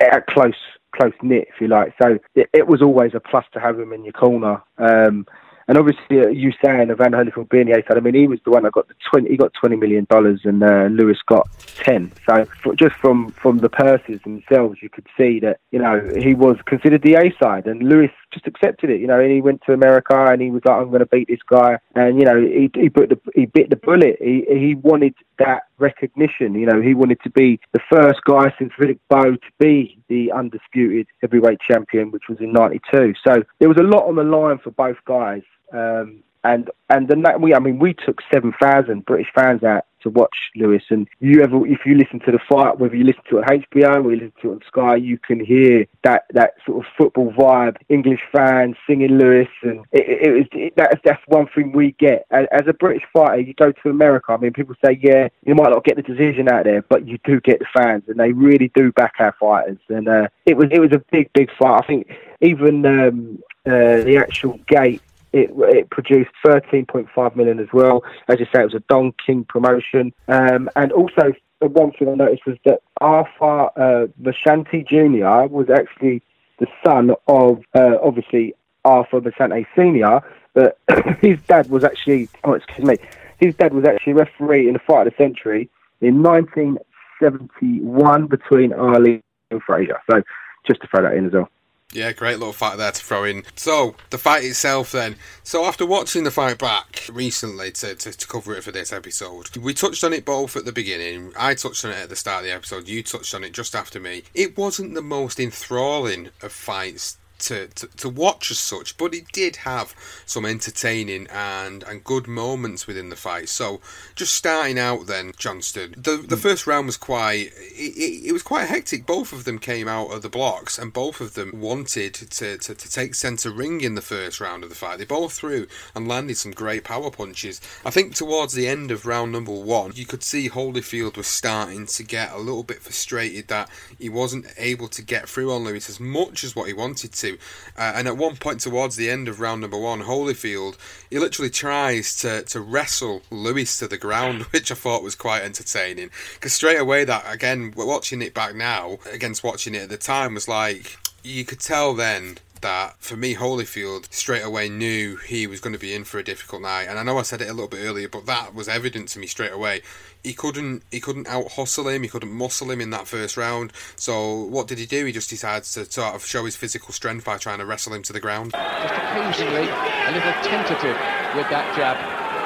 [0.01, 0.55] at close
[0.95, 1.95] close knit, if you like.
[2.01, 4.63] So it, it, was always a plus to have him in your corner.
[4.79, 5.27] Um,
[5.69, 8.41] and obviously, uh, you saying Evander Holyfield being the A side, I mean, he was
[8.45, 9.31] the one that got the twenty.
[9.31, 12.11] He got twenty million dollars, and uh, Lewis got ten.
[12.29, 16.35] So for, just from from the purses themselves, you could see that you know he
[16.35, 19.01] was considered the A side, and Lewis just accepted it.
[19.01, 21.29] You know, and he went to America, and he was like, "I'm going to beat
[21.29, 24.17] this guy," and you know, he he the he bit the bullet.
[24.21, 26.55] He he wanted that recognition.
[26.55, 30.33] You know, he wanted to be the first guy since Riddick Bowe to be the
[30.33, 33.15] undisputed heavyweight champion, which was in '92.
[33.27, 35.43] So there was a lot on the line for both guys.
[35.73, 39.85] Um, and and the night we I mean we took seven thousand British fans out
[40.03, 40.83] to watch Lewis.
[40.91, 43.61] And you ever, if you listen to the fight, whether you listen to it on
[43.61, 46.93] HBO or you listen to it on Sky, you can hear that that sort of
[46.97, 47.77] football vibe.
[47.89, 52.27] English fans singing Lewis, and it, it was it, that's that's one thing we get
[52.31, 53.41] as, as, a British fighter.
[53.41, 54.33] You go to America.
[54.33, 57.19] I mean, people say, yeah, you might not get the decision out there, but you
[57.25, 59.79] do get the fans, and they really do back our fighters.
[59.89, 61.83] And uh, it was it was a big big fight.
[61.83, 68.05] I think even um, uh, the actual gate it, it produced 13.5 million as well.
[68.29, 70.13] As you say, it was a Don King promotion.
[70.29, 75.53] Um, and also, one thing I noticed was that Arthur uh, Jr.
[75.53, 76.23] was actually
[76.59, 80.23] the son of, uh, obviously, Arthur Mercante Sr.,
[80.55, 80.79] but
[81.21, 82.97] his dad was actually, oh, excuse me,
[83.39, 89.23] his dad was actually referee in the fight of the century in 1971 between Ali
[89.51, 90.01] and Frazier.
[90.11, 90.23] So
[90.67, 91.49] just to throw that in as well.
[91.93, 93.45] Yeah, great little fight there to throw in.
[93.55, 95.17] So, the fight itself then.
[95.43, 99.55] So, after watching the fight back recently to, to, to, cover it for this episode,
[99.57, 101.33] we touched on it both at the beginning.
[101.39, 102.89] I touched on it at the start of the episode.
[102.89, 104.23] You touched on it just after me.
[104.35, 109.33] It wasn't the most enthralling of fights to, to, to, watch as such, but it
[109.33, 109.95] did have
[110.27, 113.49] some entertaining and, and good moments within the fight.
[113.49, 113.81] So,
[114.15, 116.43] just starting out then, Johnston, the the mm.
[116.43, 119.07] first round was quite it, it, it was quite hectic.
[119.07, 122.75] Both of them came out of the blocks, and both of them wanted to, to,
[122.75, 124.99] to take centre ring in the first round of the fight.
[124.99, 127.61] They both threw and landed some great power punches.
[127.85, 131.87] I think towards the end of round number one, you could see Holyfield was starting
[131.87, 135.89] to get a little bit frustrated that he wasn't able to get through on Lewis
[135.89, 137.32] as much as what he wanted to.
[137.77, 140.77] Uh, and at one point towards the end of round number one, Holyfield,
[141.11, 145.43] he literally tries to, to wrestle Lewis to the ground, which I thought was quite
[145.43, 146.11] entertaining.
[146.35, 150.35] Because straight away, that again, watching it back now against watching it at the time
[150.35, 155.61] was like, you could tell then that for me, Holyfield straight away knew he was
[155.61, 156.85] going to be in for a difficult night.
[156.85, 159.19] And I know I said it a little bit earlier, but that was evident to
[159.19, 159.83] me straight away.
[160.25, 163.73] He couldn't he couldn't out hustle him, he couldn't muscle him in that first round.
[163.97, 165.05] So what did he do?
[165.05, 168.03] He just decided to sort of show his physical strength by trying to wrestle him
[168.05, 168.53] to the ground.
[168.53, 170.97] Just occasionally a little tentative
[171.37, 171.99] with that jab,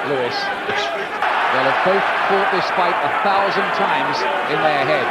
[0.09, 0.35] Lewis.
[1.53, 4.19] They'll have both fought this fight a thousand times
[4.51, 5.07] in their head.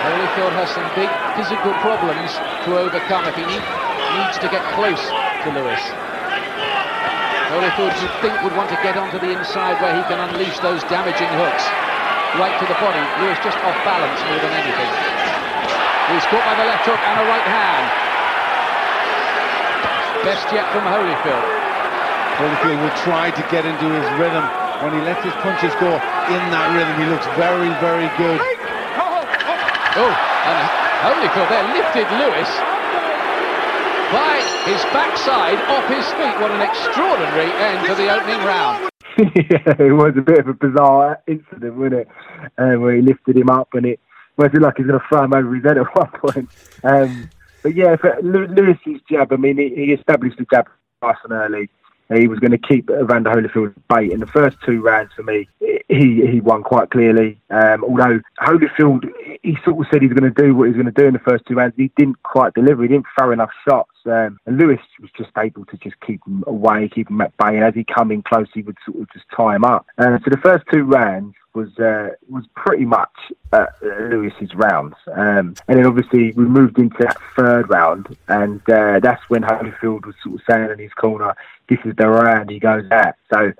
[0.00, 2.32] Holyfield has some big physical problems
[2.64, 3.60] to overcome if he need,
[4.18, 5.02] needs to get close
[5.44, 5.82] to Lewis.
[7.50, 10.86] Holyfield, you'd think, would want to get onto the inside where he can unleash those
[10.86, 11.66] damaging hooks.
[12.38, 13.02] Right to the body.
[13.18, 14.90] Lewis just off balance more than anything.
[16.14, 17.86] He's caught by the left hook and a right hand.
[20.22, 21.46] Best yet from Holyfield.
[22.38, 24.46] Holyfield will try to get into his rhythm.
[24.86, 25.90] When he lets his punches go
[26.30, 28.38] in that rhythm, he looks very, very good.
[29.98, 30.58] Oh, and
[31.02, 32.79] Holyfield there lifted Lewis
[34.64, 36.36] his backside off his feet.
[36.40, 38.90] What an extraordinary end to the opening round.
[39.18, 42.08] yeah, it was a bit of a bizarre incident, wasn't it?
[42.58, 44.00] Uh, where he lifted him up and it
[44.36, 46.48] was like he's going to throw him over his head at one point.
[46.84, 47.30] Um,
[47.62, 50.68] but yeah, for Lewis's jab, I mean, he, he established the jab
[51.02, 51.70] nice and early.
[52.14, 54.12] He was going to keep Evander Holyfield bait.
[54.12, 55.48] In the first two rounds, for me,
[55.88, 57.40] he he won quite clearly.
[57.50, 59.04] Um, although Holyfield,
[59.42, 61.06] he sort of said he was going to do what he was going to do
[61.06, 61.74] in the first two rounds.
[61.76, 62.82] He didn't quite deliver.
[62.82, 63.90] He didn't throw enough shots.
[64.06, 67.56] Um, and Lewis was just able to just keep him away, keep him at bay.
[67.56, 69.86] And as he come in close, he would sort of just tie him up.
[69.98, 73.10] Uh, so the first two rounds, was uh, was pretty much
[73.52, 79.00] uh, Lewis's rounds, um, and then obviously we moved into that third round, and uh,
[79.00, 81.34] that's when Holyfield was sort of saying in his corner,
[81.68, 83.52] "This is the round he goes at." So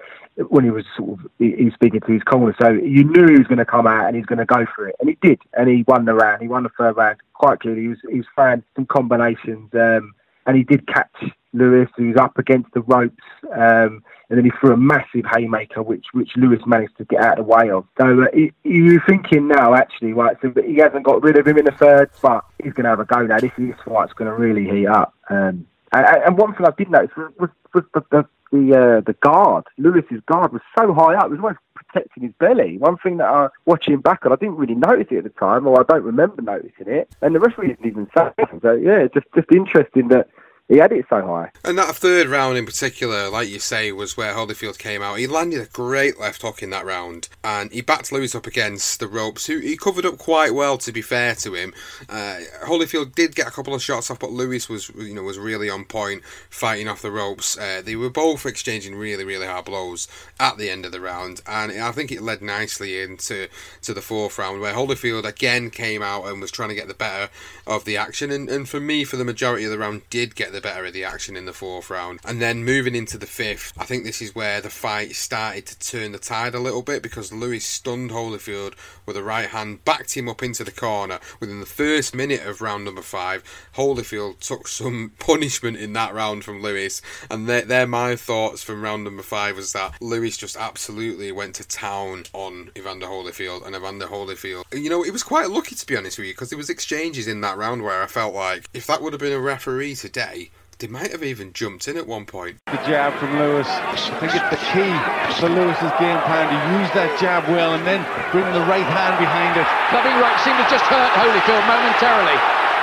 [0.48, 3.38] when he was sort of he, was speaking to his corner, so you knew he
[3.38, 5.40] was going to come out and he's going to go for it, and he did,
[5.54, 6.42] and he won the round.
[6.42, 7.82] He won the third round quite clearly.
[7.82, 10.14] He was he was throwing some combinations, um,
[10.46, 11.88] and he did catch Lewis.
[11.96, 13.22] He was up against the ropes.
[13.52, 17.38] Um, and then he threw a massive haymaker, which which Lewis managed to get out
[17.38, 17.84] of the way of.
[18.00, 18.26] So uh,
[18.62, 20.36] you're thinking now, actually, right?
[20.40, 23.00] So he hasn't got rid of him in the third, but he's going to have
[23.00, 23.40] a go now.
[23.40, 25.14] This this fight's going to really heat up.
[25.28, 29.00] Um, and, and, one thing I did notice was, was, was the the the, uh,
[29.00, 29.64] the guard.
[29.78, 32.78] Lewis's guard was so high up; it was almost protecting his belly.
[32.78, 35.66] One thing that I watching back on, I didn't really notice it at the time,
[35.66, 37.10] or I don't remember noticing it.
[37.20, 38.30] And the referee didn't even say.
[38.62, 40.28] So yeah, just just interesting that
[40.70, 41.50] he had it so high.
[41.64, 45.18] And that third round in particular, like you say, was where Holyfield came out.
[45.18, 49.00] He landed a great left hook in that round, and he backed Lewis up against
[49.00, 50.78] the ropes, who he covered up quite well.
[50.78, 51.74] To be fair to him,
[52.08, 55.38] uh, Holyfield did get a couple of shots off, but Lewis was, you know, was
[55.38, 57.58] really on point, fighting off the ropes.
[57.58, 60.06] Uh, they were both exchanging really, really hard blows
[60.38, 63.48] at the end of the round, and I think it led nicely into
[63.82, 66.94] to the fourth round, where Holyfield again came out and was trying to get the
[66.94, 67.28] better
[67.66, 68.30] of the action.
[68.30, 70.84] And, and for me, for the majority of the round, did get the the better
[70.84, 72.20] of the action in the fourth round.
[72.24, 75.78] And then moving into the fifth, I think this is where the fight started to
[75.78, 78.74] turn the tide a little bit because Lewis stunned Holyfield
[79.06, 81.18] with a right hand, backed him up into the corner.
[81.40, 83.42] Within the first minute of round number five,
[83.74, 87.00] Holyfield took some punishment in that round from Lewis.
[87.30, 91.54] And they're, they're my thoughts from round number five was that Lewis just absolutely went
[91.54, 94.64] to town on Evander Holyfield and Evander Holyfield.
[94.72, 97.26] You know, it was quite lucky to be honest with you because there was exchanges
[97.26, 100.49] in that round where I felt like if that would have been a referee today,
[100.80, 102.56] they might have even jumped in at one point.
[102.64, 103.68] The jab from Lewis.
[103.68, 104.88] I think it's the key
[105.36, 108.00] for Lewis's game plan to use that jab well and then
[108.32, 109.68] bring the right hand behind it.
[109.92, 112.32] Clubbing right seemed to just hurt Holyfield momentarily.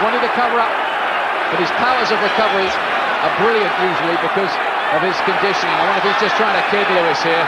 [0.05, 0.69] Wanted to cover up,
[1.49, 4.53] but his powers of recovery are brilliant usually because
[4.93, 5.73] of his conditioning.
[5.73, 7.45] I wonder if he's just trying to kid Lewis here.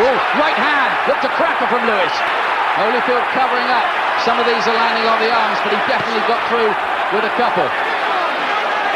[0.00, 2.14] Oh, right hand, looked a cracker from Lewis.
[2.80, 3.84] Holyfield covering up.
[4.24, 6.72] Some of these are landing on the arms, but he definitely got through
[7.12, 7.68] with a couple.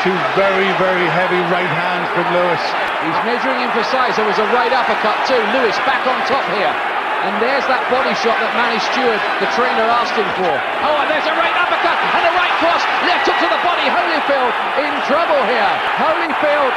[0.07, 2.63] Two very, very heavy right hands from Lewis.
[3.03, 4.15] He's measuring in for size.
[4.15, 5.43] There was a right uppercut too.
[5.59, 6.71] Lewis back on top here.
[7.27, 10.55] And there's that body shot that Manny Steward, the trainer, asked him for.
[10.87, 12.79] Oh, and there's a right uppercut and a right cross.
[13.11, 13.91] Left hook to the body.
[13.91, 14.55] Holyfield
[14.87, 15.73] in trouble here.
[15.99, 16.75] Holyfield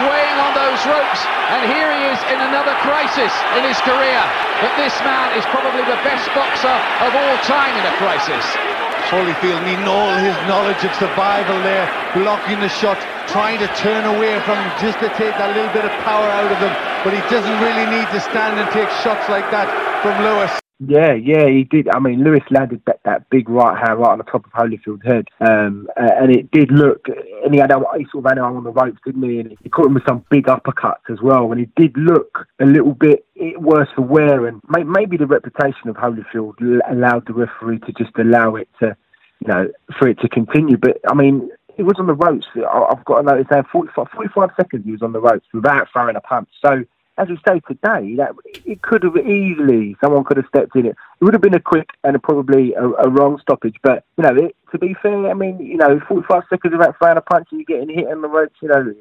[0.00, 1.20] swaying on those ropes.
[1.52, 4.20] And here he is in another crisis in his career.
[4.64, 6.72] But this man is probably the best boxer
[7.04, 8.71] of all time in a crisis.
[9.12, 12.96] Holyfield needing all his knowledge of survival there, blocking the shot,
[13.28, 16.50] trying to turn away from him just to take that little bit of power out
[16.50, 16.72] of them.
[17.04, 19.68] But he doesn't really need to stand and take shots like that
[20.00, 20.61] from Lewis.
[20.84, 21.88] Yeah, yeah, he did.
[21.94, 25.04] I mean, Lewis landed that, that big right hand right on the top of Holyfield's
[25.04, 27.06] head, um, uh, and it did look.
[27.44, 29.38] And he had he sort of had on the ropes, didn't he?
[29.38, 31.52] And he caught him with some big uppercuts as well.
[31.52, 33.24] And he did look a little bit
[33.58, 34.46] worse for wear.
[34.46, 36.54] And maybe the reputation of Holyfield
[36.90, 38.96] allowed the referee to just allow it to,
[39.40, 39.70] you know,
[40.00, 40.78] for it to continue.
[40.78, 42.46] But I mean, he was on the ropes.
[42.56, 46.16] I've got to notice that 45, 45 seconds he was on the ropes without throwing
[46.16, 46.48] a punch.
[46.64, 46.84] So
[47.22, 48.32] as we say today, that
[48.64, 50.96] it could have easily someone could have stepped in it.
[51.20, 54.24] It would have been a quick and a, probably a, a, wrong stoppage, but you
[54.24, 57.48] know, it, to be fair, I mean, you know, 45 seconds without throwing a punch
[57.50, 58.94] and you're getting hit on the ropes, you know,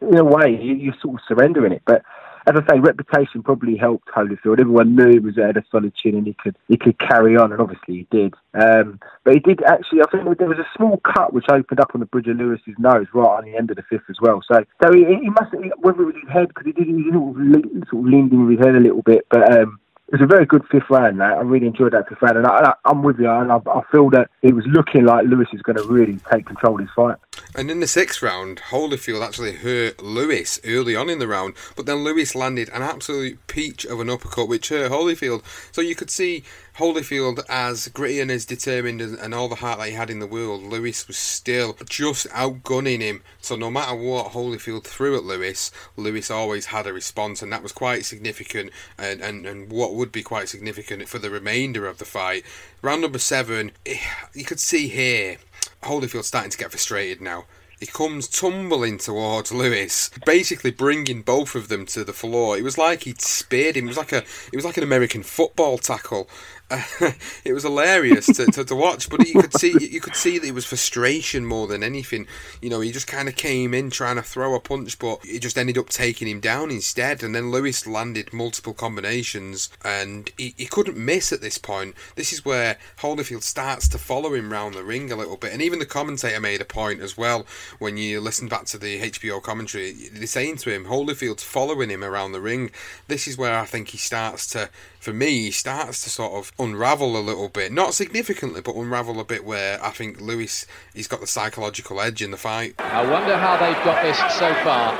[0.00, 1.82] in a way you, you're sort of surrendering it.
[1.86, 2.02] But
[2.46, 4.60] as I say, reputation probably helped Holyfield.
[4.60, 7.52] Everyone knew he was had a solid chin and he could he could carry on,
[7.52, 8.34] and obviously he did.
[8.54, 10.02] Um, but he did actually.
[10.02, 12.74] I think there was a small cut which opened up on the bridge of Lewis's
[12.78, 14.42] nose right on the end of the fifth as well.
[14.46, 17.38] So so he, he must whether it was his head because he did he sort
[17.38, 19.50] of, sort of leaned in with his head a little bit, but.
[19.52, 21.22] Um, it was a very good fifth round.
[21.22, 23.28] I really enjoyed that fifth round, and I, am with you.
[23.28, 26.44] And I, I, feel that it was looking like Lewis is going to really take
[26.44, 27.16] control of this fight.
[27.54, 31.86] And in the sixth round, Holyfield actually hurt Lewis early on in the round, but
[31.86, 35.42] then Lewis landed an absolute peach of an uppercut which hurt Holyfield.
[35.72, 36.44] So you could see
[36.78, 40.26] Holyfield as gritty and as determined and, all the heart that he had in the
[40.26, 40.64] world.
[40.64, 43.22] Lewis was still just outgunning him.
[43.40, 47.62] So no matter what Holyfield threw at Lewis, Lewis always had a response, and that
[47.62, 51.98] was quite significant and, and, and what would be quite significant for the remainder of
[51.98, 52.44] the fight.
[52.82, 53.98] Round number seven, eh,
[54.34, 55.38] you could see here
[55.82, 57.44] Holyfield starting to get frustrated now.
[57.80, 62.56] he comes tumbling towards Lewis, basically bringing both of them to the floor.
[62.56, 63.84] It was like he'd speared him.
[63.84, 64.18] It was like a,
[64.52, 66.28] it was like an American football tackle.
[67.44, 70.46] it was hilarious to, to, to, watch, but you could see you could see that
[70.46, 72.26] it was frustration more than anything.
[72.62, 75.40] You know, he just kind of came in trying to throw a punch, but it
[75.40, 77.22] just ended up taking him down instead.
[77.22, 81.96] And then Lewis landed multiple combinations, and he, he couldn't miss at this point.
[82.16, 85.60] This is where Holyfield starts to follow him round the ring a little bit, and
[85.60, 87.46] even the commentator made a point as well
[87.78, 89.92] when you listen back to the HBO commentary.
[89.92, 92.70] They're saying to him, Holyfield's following him around the ring.
[93.06, 94.70] This is where I think he starts to
[95.04, 97.70] for me, he starts to sort of unravel a little bit.
[97.70, 102.22] Not significantly, but unravel a bit where I think Lewis, he's got the psychological edge
[102.22, 102.74] in the fight.
[102.80, 104.96] I wonder how they've got this so far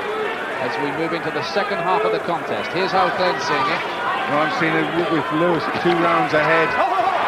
[0.61, 2.69] as we move into the second half of the contest.
[2.77, 3.81] Here's how Glenn's seeing it.
[4.29, 6.69] Well, I'm seeing it with Lewis two rounds ahead,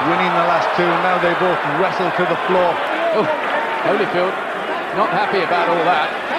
[0.06, 2.78] winning the last two, and now they both wrestle to the floor.
[3.18, 3.26] Oh,
[3.90, 4.34] Holyfield
[4.98, 6.37] not happy about all that.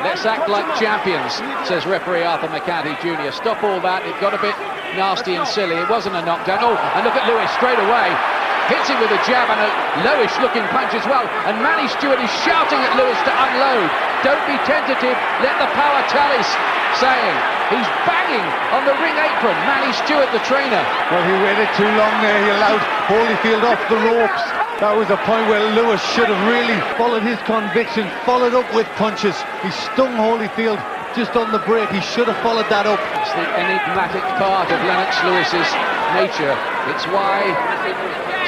[0.00, 1.36] Let's act like champions,
[1.68, 3.28] says referee Arthur Mercante Jr.
[3.36, 4.00] Stop all that.
[4.08, 4.56] It got a bit
[4.96, 5.76] nasty and silly.
[5.76, 6.64] It wasn't a knockdown.
[6.64, 8.08] Oh, and look at Lewis straight away.
[8.72, 9.68] Hits him with a jab and a
[10.08, 11.28] lowish looking punch as well.
[11.44, 13.92] And Manny Steward is shouting at Lewis to unload.
[14.24, 15.16] Don't be tentative.
[15.44, 16.48] Let the power tell us.
[16.96, 19.56] Saying he's banging on the ring apron.
[19.66, 20.82] Manny Steward, the trainer.
[21.10, 22.38] Well, he waited too long there.
[22.42, 24.42] He allowed Holyfield off the ropes.
[24.80, 28.88] That was a point where Lewis should have really followed his conviction, followed up with
[28.96, 29.36] punches.
[29.60, 30.80] He stung Holyfield
[31.14, 31.88] just on the break.
[31.90, 32.96] He should have followed that up.
[32.96, 35.70] It's the enigmatic part of Lennox Lewis's
[36.16, 36.54] nature.
[36.88, 37.44] It's why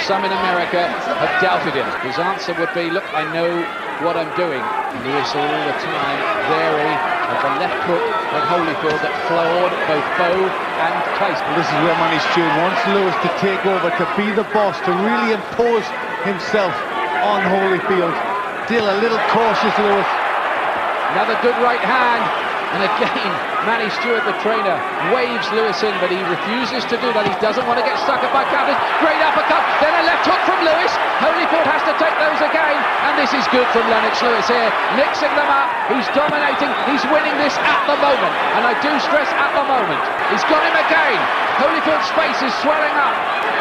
[0.09, 1.87] some in America have doubted him.
[2.07, 3.61] His answer would be, look, I know
[4.01, 4.65] what I'm doing.
[5.05, 6.95] Lewis all the time wary
[7.29, 11.53] of the left hook of Holyfield that floored both Bowe and Clayton.
[11.55, 14.93] This is where Manny Steward wants Lewis to take over, to be the boss, to
[14.93, 15.85] really impose
[16.25, 16.73] himself
[17.25, 18.15] on Holyfield.
[18.67, 20.09] Still a little cautious, Lewis.
[21.13, 22.42] Another good right hand.
[22.73, 23.31] And again,
[23.69, 24.75] Manny Steward, the trainer,
[25.13, 27.29] waves Lewis in, but he refuses to do that.
[27.29, 28.81] He doesn't want to get up by counters.
[29.05, 30.89] Great uppercut, then a left hook from Lewis.
[31.21, 35.31] Holyfield has to take those again, and this is good from Lennox Lewis here, mixing
[35.37, 35.69] them up.
[35.93, 40.03] He's dominating, he's winning this at the moment, and I do stress at the moment.
[40.33, 41.21] He's got him again.
[41.61, 43.15] Holyfield's face is swelling up.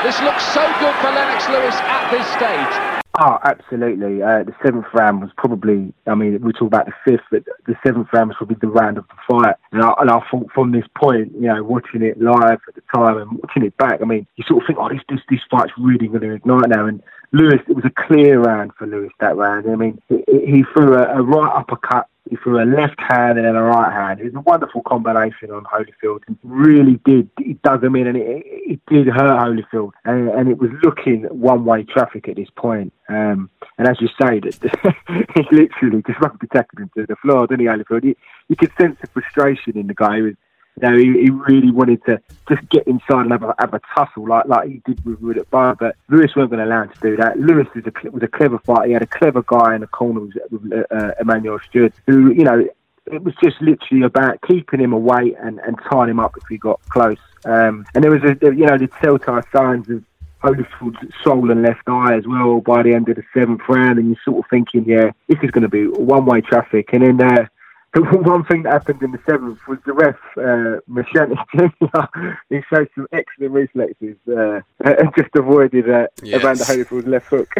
[0.07, 3.00] This looks so good for Lennox Lewis at this stage.
[3.19, 4.23] Oh, absolutely.
[4.23, 7.75] Uh, the seventh round was probably, I mean, we talk about the fifth, but the
[7.85, 9.55] seventh round was probably the round of the fight.
[9.73, 12.81] And I, and I thought from this point, you know, watching it live at the
[12.95, 15.41] time and watching it back, I mean, you sort of think, oh, this, this, this
[15.51, 16.85] fight's really going to ignite now.
[16.85, 17.03] And
[17.33, 19.69] Lewis, it was a clear round for Lewis that round.
[19.69, 23.45] I mean, he, he threw a, a right uppercut he threw a left hand and
[23.45, 24.19] then a right hand.
[24.19, 26.21] It was a wonderful combination on Holyfield.
[26.29, 27.29] It really did.
[27.39, 29.91] It dug him in and it, it did hurt Holyfield.
[30.05, 32.93] And, and it was looking one-way traffic at this point.
[33.09, 34.95] Um, and as you say, that
[35.35, 38.03] he literally just rugby tackled him to the floor, didn't he, Holyfield?
[38.03, 38.15] You,
[38.49, 40.17] you could sense the frustration in the guy.
[40.17, 40.35] He was,
[40.79, 43.81] you know, he, he, really wanted to just get inside and have a, have a
[43.95, 46.89] tussle like like he did with Wood Bar, but Lewis weren't going to allow him
[46.89, 47.39] to do that.
[47.39, 48.87] Lewis was a was a clever fighter.
[48.87, 52.43] He had a clever guy in the corner with, with uh, Emanuel Steward, who you
[52.43, 52.65] know
[53.11, 56.57] it was just literally about keeping him away and, and tying him up if he
[56.57, 57.17] got close.
[57.43, 60.03] Um, and there was a you know the telltale signs of
[60.43, 64.17] Holyfield's swollen left eye as well by the end of the seventh round, and you're
[64.23, 67.21] sort of thinking, yeah, this is going to be one way traffic, and then.
[67.21, 67.45] Uh,
[67.93, 71.67] the one thing that happened in the seventh was the ref, uh, Mercante Jr.
[72.49, 76.39] he showed some excellent reflexes uh, and just avoided uh, yes.
[76.39, 77.53] Evander Holyfield's left hook.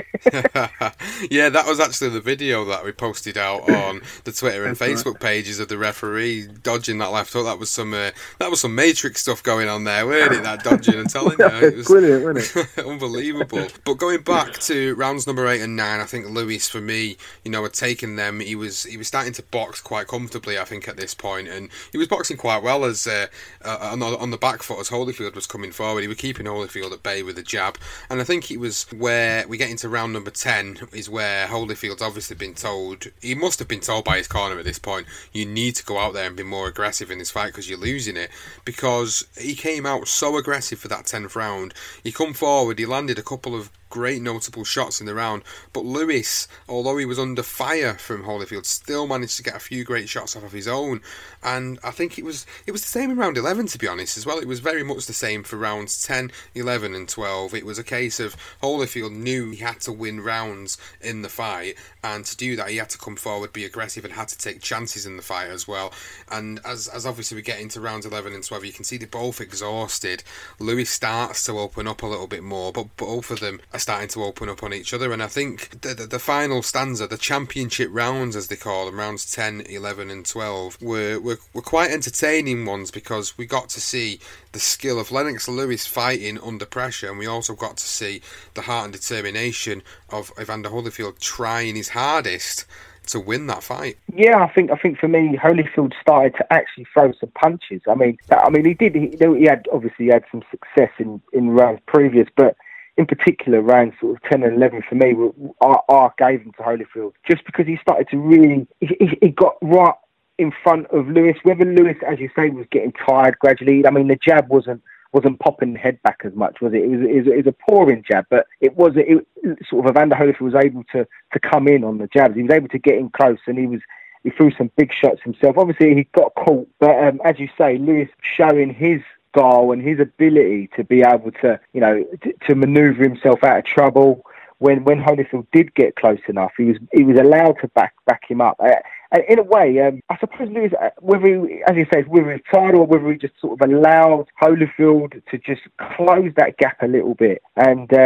[1.30, 5.14] yeah, that was actually the video that we posted out on the Twitter and Facebook
[5.14, 5.22] right.
[5.22, 7.46] pages of the referee dodging that left hook.
[7.46, 10.44] That was some uh, that was some Matrix stuff going on there, weren't it?
[10.44, 12.86] That dodging and telling you, it was brilliant, wasn't it?
[12.86, 13.68] unbelievable.
[13.84, 17.52] But going back to rounds number eight and nine, I think Lewis for me, you
[17.52, 18.40] know, had taken them.
[18.40, 21.48] He was he was starting to box quite comfortably comfortably, I think, at this point,
[21.48, 23.26] and he was boxing quite well as uh,
[23.66, 26.02] uh, on, the, on the back foot as Holyfield was coming forward.
[26.02, 29.48] He was keeping Holyfield at bay with a jab, and I think it was where
[29.48, 33.68] we get into round number ten is where Holyfield's obviously been told he must have
[33.68, 36.38] been told by his corner at this point you need to go out there and
[36.38, 38.30] be more aggressive in this fight because you're losing it
[38.64, 41.74] because he came out so aggressive for that tenth round.
[42.04, 45.44] He come forward, he landed a couple of great notable shots in the round.
[45.74, 49.84] But Lewis, although he was under fire from Holyfield, still managed to get a few
[49.84, 51.02] great shots off of his own.
[51.44, 54.18] And I think it was it was the same in round 11 to be honest
[54.18, 54.40] as well.
[54.40, 57.54] It was very much the same for rounds 10, 11 and 12.
[57.54, 61.76] It was a case of Holyfield knew he had to win rounds in the fight
[62.04, 64.62] and to do that he had to come forward, be aggressive and had to take
[64.62, 65.94] chances in the fight as well.
[66.32, 69.08] And as as obviously we get into rounds 11 and 12, you can see they're
[69.08, 70.24] both exhausted.
[70.60, 74.08] Lewis starts to open up a little bit more, but both of them are starting
[74.10, 75.12] to open up on each other.
[75.12, 79.00] And I think the, the, the final stanza, the championship rounds as they call them,
[79.00, 83.82] rounds 10, 11, and 12, were, were, were quite entertaining ones because we got to
[83.82, 84.20] see
[84.52, 88.22] the skill of Lennox Lewis fighting under pressure, and we also got to see
[88.54, 92.66] the heart and determination of Evander Holyfield trying his hardest
[93.08, 93.98] to win that fight.
[94.14, 97.82] Yeah, I think I think for me, Holyfield started to actually throw some punches.
[97.90, 98.96] I mean, I mean, he did.
[98.96, 102.56] He, he had obviously he had some success in in rounds previous, but
[102.98, 105.16] in particular, rounds sort of 10 and 11 for me,
[105.62, 109.56] I, I gave him to Holyfield just because he started to really, he, he got
[109.62, 109.96] right
[110.38, 111.38] in front of Lewis.
[111.44, 114.82] Whether Lewis, as you say, was getting tired gradually, I mean, the jab wasn't
[115.14, 116.84] wasn't popping the head back as much, was it?
[116.84, 119.28] It was, it was, it was a pouring jab, but it was it,
[119.70, 122.36] sort of Evander Holyfield was able to to come in on the jabs.
[122.36, 123.82] He was able to get in close, and he was
[124.24, 125.58] he threw some big shots himself.
[125.58, 129.02] Obviously, he got caught, but um, as you say, Lewis showing his
[129.32, 133.60] style and his ability to be able to, you know, to, to manoeuvre himself out
[133.60, 134.24] of trouble.
[134.60, 138.22] When when Holyfield did get close enough, he was he was allowed to back back
[138.30, 138.58] him up.
[138.60, 138.76] Uh,
[139.12, 142.32] and in a way, um, I suppose Lewis, uh, whether he, as he says, whether
[142.32, 145.64] he's tired or whether he just sort of allowed Holyfield to just
[145.96, 147.98] close that gap a little bit, and uh,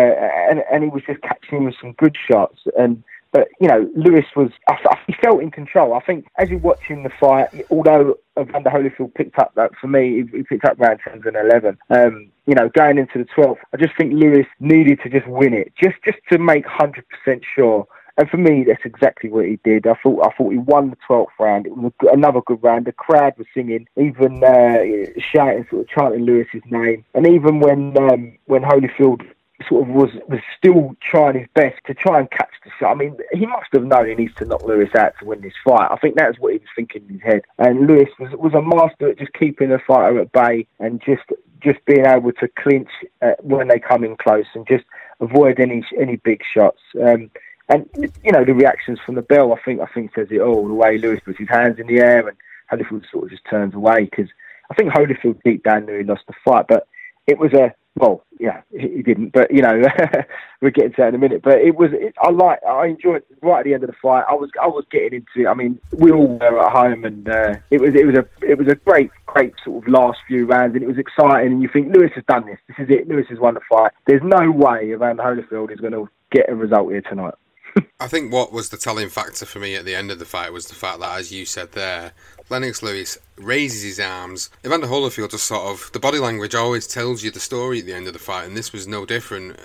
[0.49, 3.03] and and he was just catching him with some good shots and.
[3.35, 4.49] But you know, Lewis was
[5.07, 5.93] he felt in control.
[5.93, 10.23] I think as you're watching the fight, although Evander Holyfield picked up that for me,
[10.31, 11.77] he picked up round 10 and 11.
[11.89, 15.53] Um, you know, going into the 12th, I just think Lewis needed to just win
[15.53, 17.03] it, just just to make 100%
[17.53, 17.85] sure
[18.17, 19.85] and for me, that's exactly what he did.
[19.85, 21.65] I thought I thought he won the twelfth round.
[21.65, 22.85] It was another good round.
[22.85, 27.03] The crowd was singing, even uh, shouting, sort of chanting Lewis's name.
[27.13, 29.27] And even when um, when Holyfield
[29.67, 32.91] sort of was was still trying his best to try and catch the shot.
[32.91, 35.53] I mean, he must have known he needs to knock Lewis out to win this
[35.63, 35.89] fight.
[35.91, 37.41] I think that's what he was thinking in his head.
[37.57, 41.23] And Lewis was was a master at just keeping the fighter at bay and just
[41.61, 42.89] just being able to clinch
[43.21, 44.85] uh, when they come in close and just
[45.19, 46.81] avoid any any big shots.
[47.01, 47.31] Um,
[47.69, 47.89] and
[48.23, 50.67] you know the reactions from the bell, I think I think says it all.
[50.67, 52.37] The way Lewis puts his hands in the air and
[52.71, 54.29] Holyfield sort of just turns away because
[54.69, 56.87] I think Holyfield deep down knew he lost the fight, but
[57.27, 59.81] it was a well, yeah, he didn't, but you know
[60.61, 61.41] we'll get into that in a minute.
[61.41, 64.25] But it was it, I like I enjoyed right at the end of the fight.
[64.29, 65.47] I was I was getting into.
[65.47, 68.57] I mean, we all were at home, and uh, it was it was a it
[68.57, 71.53] was a great great sort of last few rounds, and it was exciting.
[71.53, 72.59] And you think Lewis has done this.
[72.67, 73.07] This is it.
[73.07, 73.91] Lewis has won the fight.
[74.07, 77.35] There's no way Evander Holyfield is going to get a result here tonight.
[77.99, 80.51] I think what was the telling factor for me at the end of the fight
[80.51, 82.11] was the fact that, as you said there,
[82.49, 84.49] Lennox Lewis raises his arms.
[84.65, 87.93] Evander Holyfield just sort of the body language always tells you the story at the
[87.93, 89.59] end of the fight, and this was no different.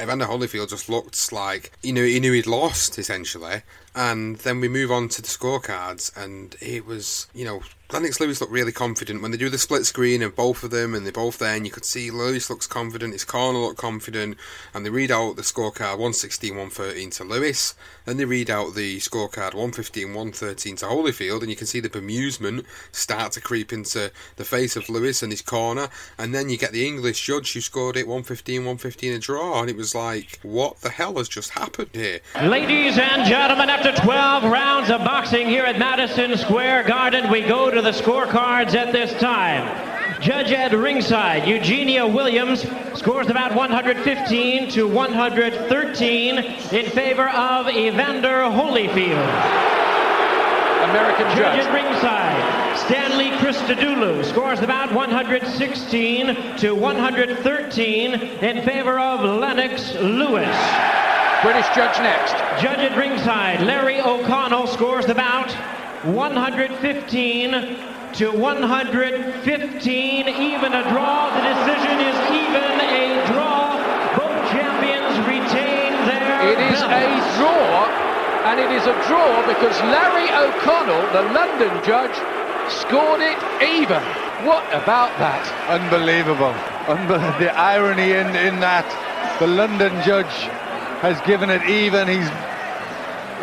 [0.00, 3.62] Evander Holyfield just looked like you know he knew he'd lost essentially,
[3.94, 8.40] and then we move on to the scorecards, and it was you know Lennox Lewis
[8.40, 11.12] looked really confident when they do the split screen of both of them, and they're
[11.12, 14.36] both there, and you could see Lewis looks confident, his corner looked confident,
[14.72, 17.74] and they read out the scorecard 116 113 to Lewis,
[18.06, 21.88] then they read out the scorecard 115 113 to Holyfield, and you can see the
[21.88, 25.88] bemusement start to creep into the face of Lewis and his corner,
[26.18, 29.70] and then you get the English judge who scored it 115 115 a draw, and
[29.70, 32.18] it was like, what the hell has just happened here?
[32.42, 37.70] Ladies and gentlemen, after 12 rounds of boxing here at Madison Square Garden, we go
[37.70, 40.22] to the scorecards at this time.
[40.22, 42.64] Judge at ringside, Eugenia Williams
[42.94, 49.28] scores about 115 to 113 in favor of Evander Holyfield.
[50.88, 51.36] American judge.
[51.36, 60.56] Judge at ringside, Stanley Christodoulou scores about 116 to 113 in favor of Lennox Lewis.
[61.44, 62.32] British judge next.
[62.62, 65.52] Judge at ringside, Larry O'Connell scores about
[66.08, 67.52] 115
[68.14, 71.28] to 115, even a draw.
[71.36, 73.76] The decision is even a draw.
[74.16, 77.92] Both champions retain their It is a draw,
[78.48, 82.16] and it is a draw because Larry O'Connell, the London judge,
[82.72, 84.00] scored it even.
[84.48, 85.44] What about that?
[85.68, 86.56] Unbelievable.
[86.88, 88.88] Unbe- the irony in, in that.
[89.40, 90.48] The London judge
[91.00, 92.08] has given it even.
[92.08, 92.28] He's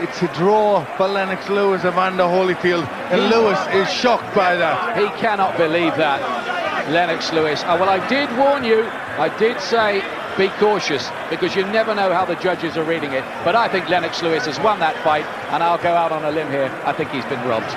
[0.01, 4.97] it's a draw for Lennox Lewis, Evander Holyfield, and Lewis is shocked by that.
[4.97, 7.61] He cannot believe that, Lennox Lewis.
[7.65, 8.83] Oh, well, I did warn you.
[8.83, 10.01] I did say
[10.37, 13.23] be cautious because you never know how the judges are reading it.
[13.43, 16.31] But I think Lennox Lewis has won that fight, and I'll go out on a
[16.31, 16.71] limb here.
[16.83, 17.75] I think he's been robbed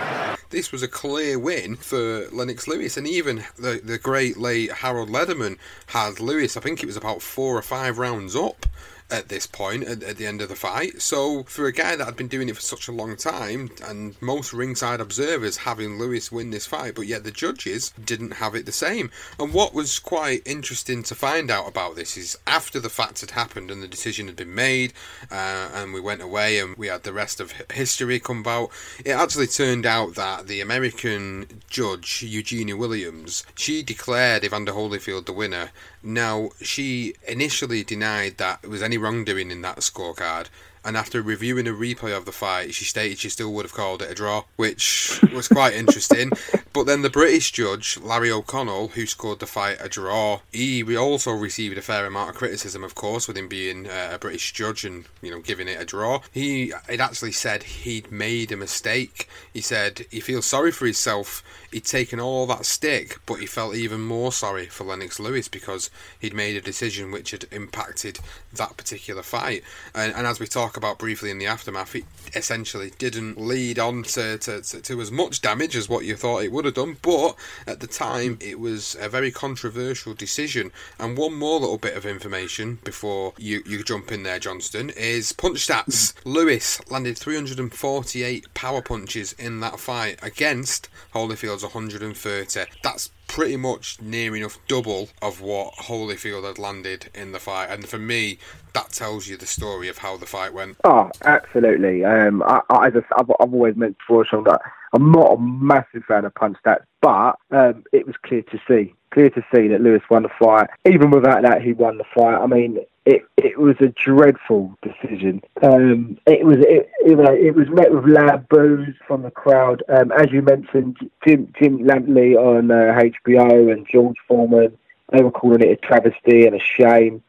[0.50, 5.08] this was a clear win for Lennox Lewis, and even the the great late Harold
[5.08, 6.56] Lederman had Lewis.
[6.56, 8.64] I think it was about four or five rounds up
[9.11, 11.02] at this point, at, at, the end of the fight.
[11.02, 14.20] So, for a guy that had been doing it for such a long time, and
[14.20, 18.66] most ringside observers having Lewis win this fight, but yet the judges didn't have it
[18.66, 19.11] the same.
[19.38, 23.32] And what was quite interesting to find out about this is after the fact had
[23.32, 24.92] happened and the decision had been made,
[25.30, 28.70] uh, and we went away and we had the rest of history come about,
[29.05, 35.32] it actually turned out that the American judge, Eugenia Williams, she declared Evander Holyfield the
[35.32, 35.70] winner.
[36.05, 40.48] Now, she initially denied that there was any wrongdoing in that scorecard,
[40.84, 44.02] and after reviewing a replay of the fight, she stated she still would have called
[44.02, 46.30] it a draw, which was quite interesting.
[46.74, 51.30] But then the British judge, Larry O'Connell, who scored the fight a draw, he also
[51.30, 54.84] received a fair amount of criticism, of course, with him being uh, a British judge
[54.84, 56.20] and you know giving it a draw.
[56.32, 59.28] He had actually said he'd made a mistake.
[59.52, 61.44] He said he feels sorry for himself.
[61.74, 65.90] He'd taken all that stick, but he felt even more sorry for Lennox Lewis because
[66.20, 68.20] he'd made a decision which had impacted
[68.52, 69.64] that particular fight.
[69.92, 74.04] And, and as we talk about briefly in the aftermath, it essentially didn't lead on
[74.04, 76.96] to, to, to, to, as much damage as what you thought it would have done,
[77.02, 77.34] but
[77.66, 80.70] at the time it was a very controversial decision.
[81.00, 85.32] And one more little bit of information before you, you jump in there, Johnston, is
[85.32, 86.14] punch stats.
[86.24, 92.64] Lewis landed 348 power punches in that fight against Holyfield's 130.
[92.82, 97.70] That's pretty much near enough double of what Holyfield had landed in the fight.
[97.70, 98.38] And for me,
[98.74, 100.76] that tells you the story of how the fight went.
[100.84, 102.04] Oh, absolutely.
[102.04, 104.60] Um, I, I, I've, I've always meant before, Sean, that
[104.92, 108.94] I'm not a massive fan of punch stats, but um, it was clear to see,
[109.11, 110.70] clear to see that Lewis won the fight.
[110.86, 112.42] Even without that, he won the fight.
[112.42, 115.42] I mean, it it was a dreadful decision.
[115.62, 119.82] Um, it was it, it, it was met with loud boos from the crowd.
[119.90, 120.96] Um, as you mentioned,
[121.26, 124.78] Jim Jim Lampley on uh, HBO and George Foreman,
[125.12, 127.22] they were calling it a travesty and a shame.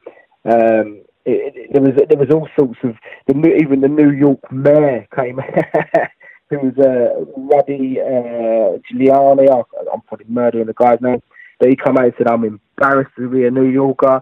[0.46, 2.96] Um, it, it, there was there was all sorts of
[3.28, 5.42] the, even the New York mayor came.
[6.50, 9.66] who was uh, Rudy uh, Giuliani.
[9.92, 11.22] I'm probably murdering the guy's name.
[11.60, 14.22] But he came out and said, "I'm embarrassed to be a New Yorker."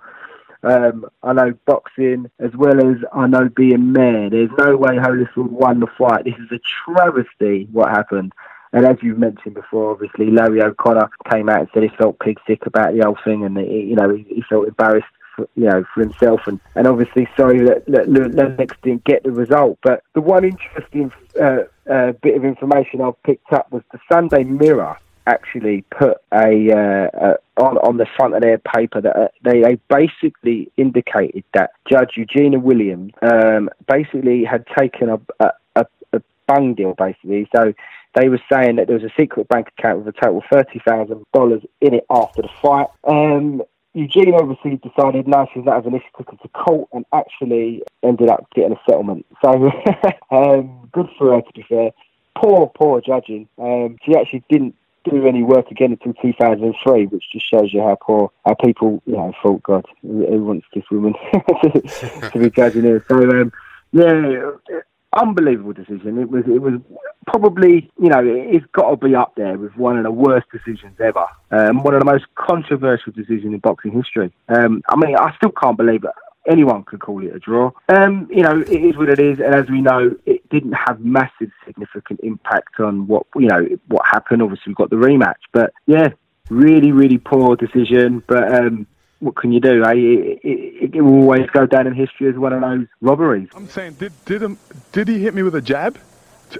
[0.63, 4.29] Um, I know boxing as well as I know being mayor.
[4.29, 6.23] There's no way Holyfield won the fight.
[6.23, 8.31] This is a travesty what happened.
[8.71, 12.39] And as you've mentioned before, obviously Larry O'Connor came out and said he felt pig
[12.47, 15.05] sick about the whole thing, and he, you know he, he felt embarrassed
[15.35, 19.31] for, you know, for himself, and, and obviously sorry that, that Lennox didn't get the
[19.31, 19.79] result.
[19.83, 21.11] But the one interesting
[21.41, 26.71] uh, uh, bit of information I've picked up was the Sunday Mirror actually put a,
[26.71, 31.71] uh, on on the front of their paper that uh, they, they basically indicated that
[31.89, 37.47] Judge Eugenia Williams um, basically had taken a, a, a bang deal basically.
[37.55, 37.73] So
[38.15, 40.79] they were saying that there was a secret bank account with a total of thirty
[40.85, 42.87] thousand dollars in it after the fight.
[43.05, 43.63] Um,
[43.93, 46.01] Eugene obviously decided no, she's not having this.
[46.01, 49.25] She took it to court and actually ended up getting a settlement.
[49.43, 49.49] So
[50.31, 51.91] um, good for her to be fair.
[52.35, 53.47] Poor, poor judging.
[53.59, 57.97] Um, she actually didn't do any work again until 2003, which just shows you how
[58.01, 61.13] poor how people, you know, thought, God, who wants this woman
[61.63, 63.05] to, be judging her?
[63.07, 63.51] So, um,
[63.91, 64.81] yeah,
[65.17, 66.19] unbelievable decision.
[66.19, 66.79] It was, it was
[67.27, 70.99] probably, you know, it's got to be up there with one of the worst decisions
[70.99, 71.25] ever.
[71.51, 74.33] Um, one of the most controversial decisions in boxing history.
[74.49, 76.11] Um, I mean, I still can't believe it
[76.47, 77.71] anyone could call it a draw.
[77.89, 80.99] Um, you know, it is what it is, and as we know, it didn't have
[80.99, 84.41] massive significant impact on what you know what happened.
[84.41, 86.09] Obviously, we got the rematch, but yeah,
[86.49, 88.23] really, really poor decision.
[88.27, 88.87] But um,
[89.23, 89.83] what can you do?
[89.83, 89.91] Eh?
[89.93, 93.47] It, it, it, will always go down in history as one of those robberies.
[93.55, 94.57] I'm saying, did did him
[94.91, 95.97] did he hit me with a jab?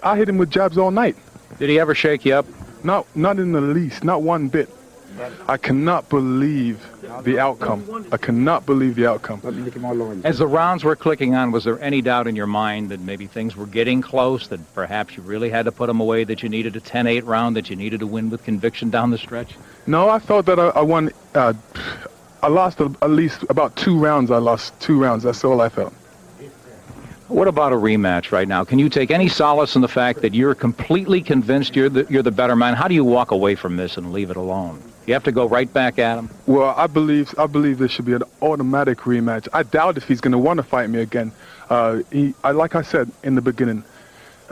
[0.02, 1.18] I hit him with jabs all night.
[1.60, 2.48] Did he ever shake you up?
[2.84, 4.70] No, not in the least, not one bit.
[5.48, 6.84] I cannot believe
[7.22, 8.08] the outcome.
[8.12, 9.42] I cannot believe the outcome.
[10.24, 13.28] As the rounds were clicking on, was there any doubt in your mind that maybe
[13.28, 16.50] things were getting close, that perhaps you really had to put them away, that you
[16.50, 19.56] needed a 10-8 round, that you needed to win with conviction down the stretch?
[19.86, 21.12] No, I thought that I, I won.
[21.36, 21.54] Uh,
[22.44, 24.30] I lost at least about two rounds.
[24.30, 25.24] I lost two rounds.
[25.24, 25.94] That's all I felt.
[27.30, 28.66] What about a rematch right now?
[28.66, 32.22] Can you take any solace in the fact that you're completely convinced you're the, you're
[32.22, 32.74] the better man?
[32.74, 34.84] How do you walk away from this and leave it alone?
[35.08, 36.30] You have to go right back at him.
[36.46, 39.48] Well, I believe I believe there should be an automatic rematch.
[39.54, 41.32] I doubt if he's going to want to fight me again.
[41.70, 43.86] Uh, he, I, like I said in the beginning,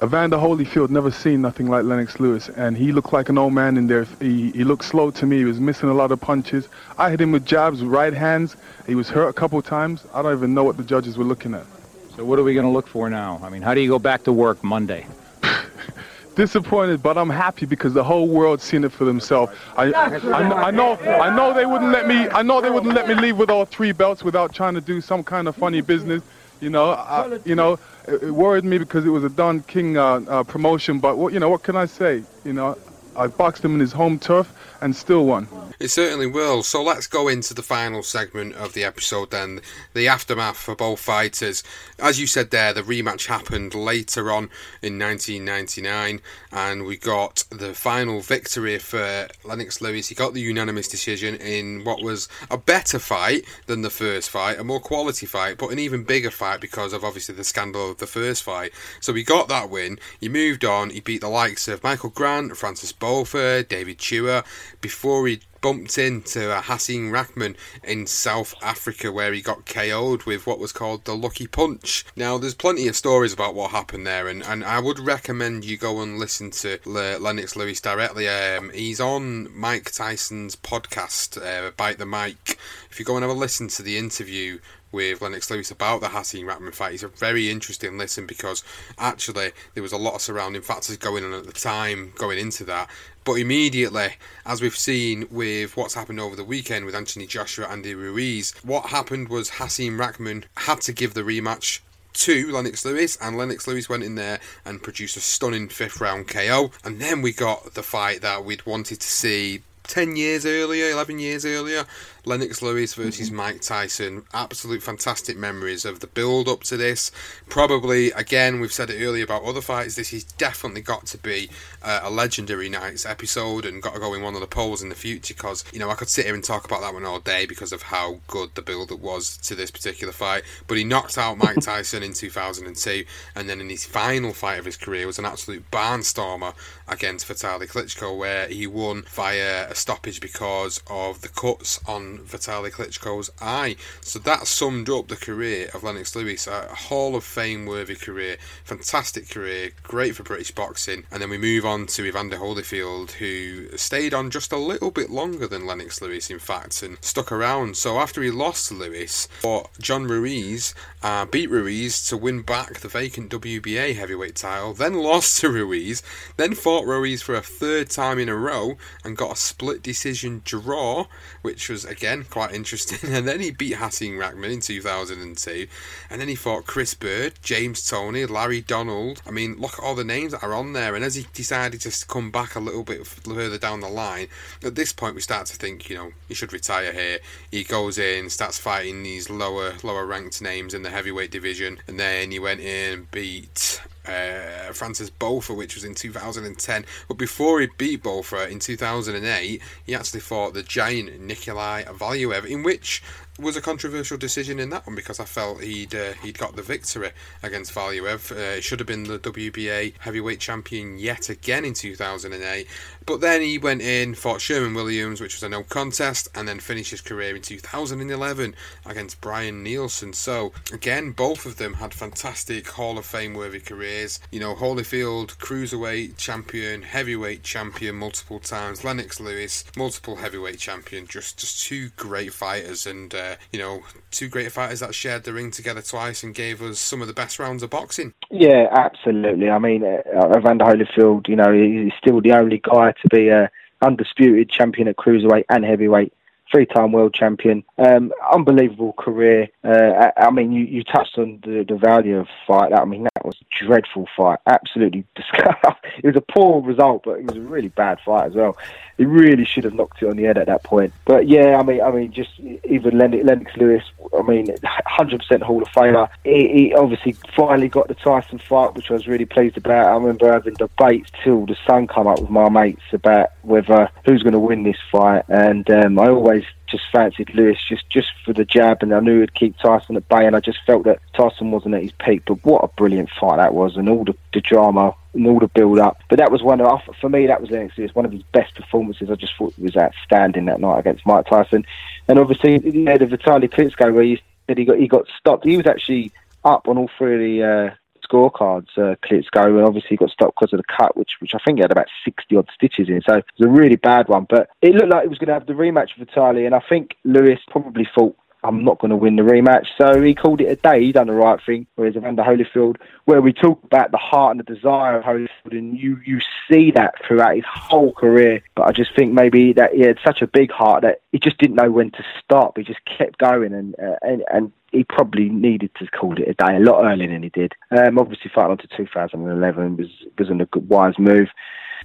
[0.04, 3.78] Evander Holyfield never seen nothing like Lennox Lewis, and he looked like an old man
[3.78, 4.06] in there.
[4.20, 5.38] He, he looked slow to me.
[5.38, 6.68] He was missing a lot of punches.
[6.98, 8.56] I hit him with jabs, right hands.
[8.88, 10.04] He was hurt a couple times.
[10.12, 11.68] I don't even know what the judges were looking at.
[12.16, 13.40] So what are we going to look for now?
[13.44, 15.06] I mean, how do you go back to work Monday?
[16.36, 19.54] disappointed, but I'm happy because the whole world's seen it for themselves.
[19.78, 22.28] I, I, I, know, I know they wouldn't let me.
[22.30, 25.00] I know they wouldn't let me leave with all three belts without trying to do
[25.00, 26.24] some kind of funny business.
[26.62, 29.98] You know, I, you know, it, it, worried me because it was a Don King
[29.98, 31.00] uh, uh, promotion.
[31.00, 32.24] But what, you know, what can I say?
[32.46, 32.78] You know,
[33.16, 35.48] I boxed him in his home turf and still won.
[35.82, 36.62] It certainly will.
[36.62, 39.62] So let's go into the final segment of the episode then,
[39.96, 41.64] the aftermath for both fighters.
[41.98, 44.52] As you said there, the rematch happened later on
[44.84, 46.22] in 1999,
[46.52, 50.10] and we got the final victory for Lennox Lewis.
[50.10, 54.60] He got the unanimous decision in what was a better fight than the first fight,
[54.60, 57.98] a more quality fight, but an even bigger fight because of obviously the scandal of
[57.98, 58.72] the first fight.
[59.00, 59.98] So he got that win.
[60.20, 60.92] He moved on.
[60.92, 64.44] He beat the likes of Michael Grant, Francis Botha, David Tua
[64.80, 70.46] before he bumped into uh, Hasim Rahman in South Africa where he got KO'd with
[70.46, 72.06] what was called the Lucky Punch.
[72.16, 75.78] Now, there's plenty of stories about what happened there, and, and I would recommend you
[75.78, 78.28] go and listen to Le- Lennox Lewis directly.
[78.28, 82.58] Um, he's on Mike Tyson's podcast, uh, Bite the Mic.
[82.90, 84.60] If you go and have a listen to the interview
[84.92, 86.94] with Lennox Lewis about the Hasim Rahman fight.
[86.94, 88.64] It's a very interesting listen because
[88.98, 92.64] actually there was a lot of surrounding factors going on at the time going into
[92.66, 92.90] that.
[93.24, 94.16] But immediately,
[94.46, 98.54] as we've seen with what's happened over the weekend with Anthony Joshua, and Andy Ruiz,
[98.64, 101.80] what happened was Hasim Rahman had to give the rematch
[102.14, 106.28] to Lennox Lewis, and Lennox Lewis went in there and produced a stunning fifth round
[106.28, 106.72] KO.
[106.84, 111.20] And then we got the fight that we'd wanted to see 10 years earlier, 11
[111.20, 111.86] years earlier,
[112.24, 113.38] Lennox Lewis versus mm-hmm.
[113.38, 114.24] Mike Tyson.
[114.34, 117.12] Absolute fantastic memories of the build up to this.
[117.50, 121.50] Probably, again, we've said it earlier about other fights, this has definitely got to be
[121.82, 124.90] uh, a legendary night's episode and got to go in one of the polls in
[124.90, 127.20] the future because, you know, I could sit here and talk about that one all
[127.20, 130.44] day because of how good the build up was to this particular fight.
[130.68, 133.06] But he knocked out Mike Tyson in 2002,
[133.36, 136.54] and then in his final fight of his career was an absolute barnstormer
[136.88, 142.72] against Vitaly Klitschko, where he won via a stoppage because of the cuts on Vitaly
[142.72, 143.76] Klitschko's eye.
[144.02, 146.48] So that summed up the career of Lennox Lewis.
[146.48, 151.06] A Hall of Fame worthy career, fantastic career, great for British boxing.
[151.12, 155.10] And then we move on to Evander Holyfield, who stayed on just a little bit
[155.10, 157.78] longer than Lennox Lewis, in fact, and stuck around.
[157.78, 162.80] So after he lost to Lewis, fought John Ruiz, uh, beat Ruiz to win back
[162.80, 166.04] the vacant WBA heavyweight title, then lost to Ruiz,
[166.38, 170.42] then fought Ruiz for a third time in a row and got a split decision
[170.44, 171.06] draw,
[171.42, 173.14] which was again quite interesting.
[173.22, 175.68] And then he beat Hasim Rahman in 2002,
[176.10, 179.22] and then he fought Chris Byrd, James Toney, Larry Donald.
[179.28, 180.96] I mean, look at all the names that are on there.
[180.96, 184.28] And as he decided to come back a little bit further down the line,
[184.64, 187.20] at this point we start to think, you know, he should retire here.
[187.52, 192.00] He goes in, starts fighting these lower lower ranked names in the heavyweight division, and
[192.00, 196.86] then he went in and beat uh, Francis Botha, which was in 2010.
[197.08, 202.64] But before he beat Botha in 2008, he actually fought the giant Nikolai Valuev, in
[202.64, 203.04] which
[203.40, 206.62] was a controversial decision in that one because I felt he'd uh, he'd got the
[206.62, 208.32] victory against Valuev.
[208.32, 212.68] Uh, it should have been the WBA heavyweight champion yet again in 2008.
[213.12, 216.62] But then he went in, fought Sherman Williams, which was a no contest, and then
[216.62, 218.56] finished his career in 2011
[218.86, 220.14] against Brian Nielsen.
[220.14, 224.22] So again, both of them had fantastic Hall of Fame worthy careers.
[224.32, 228.86] You know, Holyfield, cruiserweight champion, heavyweight champion multiple times.
[228.86, 231.06] Lennox Lewis, multiple heavyweight champion.
[231.06, 233.14] Just just two great fighters and.
[233.14, 236.80] Uh, you know, two great fighters that shared the ring together twice and gave us
[236.80, 238.14] some of the best rounds of boxing.
[238.30, 239.50] Yeah, absolutely.
[239.50, 243.50] I mean, uh, Evander Holyfield, you know, he's still the only guy to be a
[243.82, 246.14] undisputed champion at cruiserweight and heavyweight
[246.52, 247.64] three-time world champion.
[247.78, 249.48] Um, unbelievable career.
[249.64, 252.74] Uh, I, mean, you, you touched on the, the Valuev fight.
[252.74, 254.40] I mean, that was a dreadful fight.
[254.46, 255.92] Absolutely disgusting.
[256.04, 258.58] it was a poor result, but it was a really bad fight as well.
[258.98, 260.94] He really should have knocked it on the head at that point.
[261.06, 263.84] But yeah, I mean, I mean, just even Lennox, Lennox Lewis.
[264.18, 266.10] I mean, 100% Hall of Famer.
[266.24, 269.88] He, he, obviously finally got the Tyson fight, which I was really pleased about.
[269.88, 274.24] I remember having debates till the sun come up with my mates about whether who's
[274.24, 278.34] going to win this fight, and um, I always just fancied Lewis just just for
[278.34, 281.00] the jab, and I knew he'd keep Tyson at bay, and I just felt that
[281.14, 282.24] Tyson wasn't at his peak.
[282.26, 285.48] But what a brilliant fight that was, and all the, the drama and all the
[285.48, 285.98] build up.
[286.10, 288.56] But that was one of for me that was Lennox Lewis, one of his best
[288.56, 289.10] performances.
[289.10, 291.66] I just thought it was outstanding that night against Mike Tyson,
[292.08, 295.46] and obviously yeah, the Vitaly Klitschko where he said he got he got stopped.
[295.46, 296.12] He was actually
[296.44, 297.44] up on all three of the.
[297.44, 297.76] Uh,
[298.12, 301.58] scorecards, uh, Klitschko, and obviously got stopped because of the cut, which which I think
[301.58, 303.02] he had about 60 odd stitches in.
[303.08, 304.28] So it was a really bad one.
[304.30, 306.62] But it looked like he was going to have the rematch with Vitaly, and I
[306.68, 309.68] think Lewis probably thought I'm not going to win the rematch.
[309.78, 310.84] So he called it a day.
[310.84, 311.68] He done the right thing.
[311.76, 315.78] Whereas Evander Holyfield, where we talk about the heart and the desire of Holyfield, and
[315.78, 318.42] you you see that throughout his whole career.
[318.56, 321.38] But I just think maybe that he had such a big heart that he just
[321.38, 322.58] didn't know when to stop.
[322.58, 326.34] He just kept going, and uh, and and he probably needed to call it a
[326.34, 327.54] day a lot earlier than he did.
[327.72, 331.28] Um, obviously, fighting on to 2011 was was a good, wise move.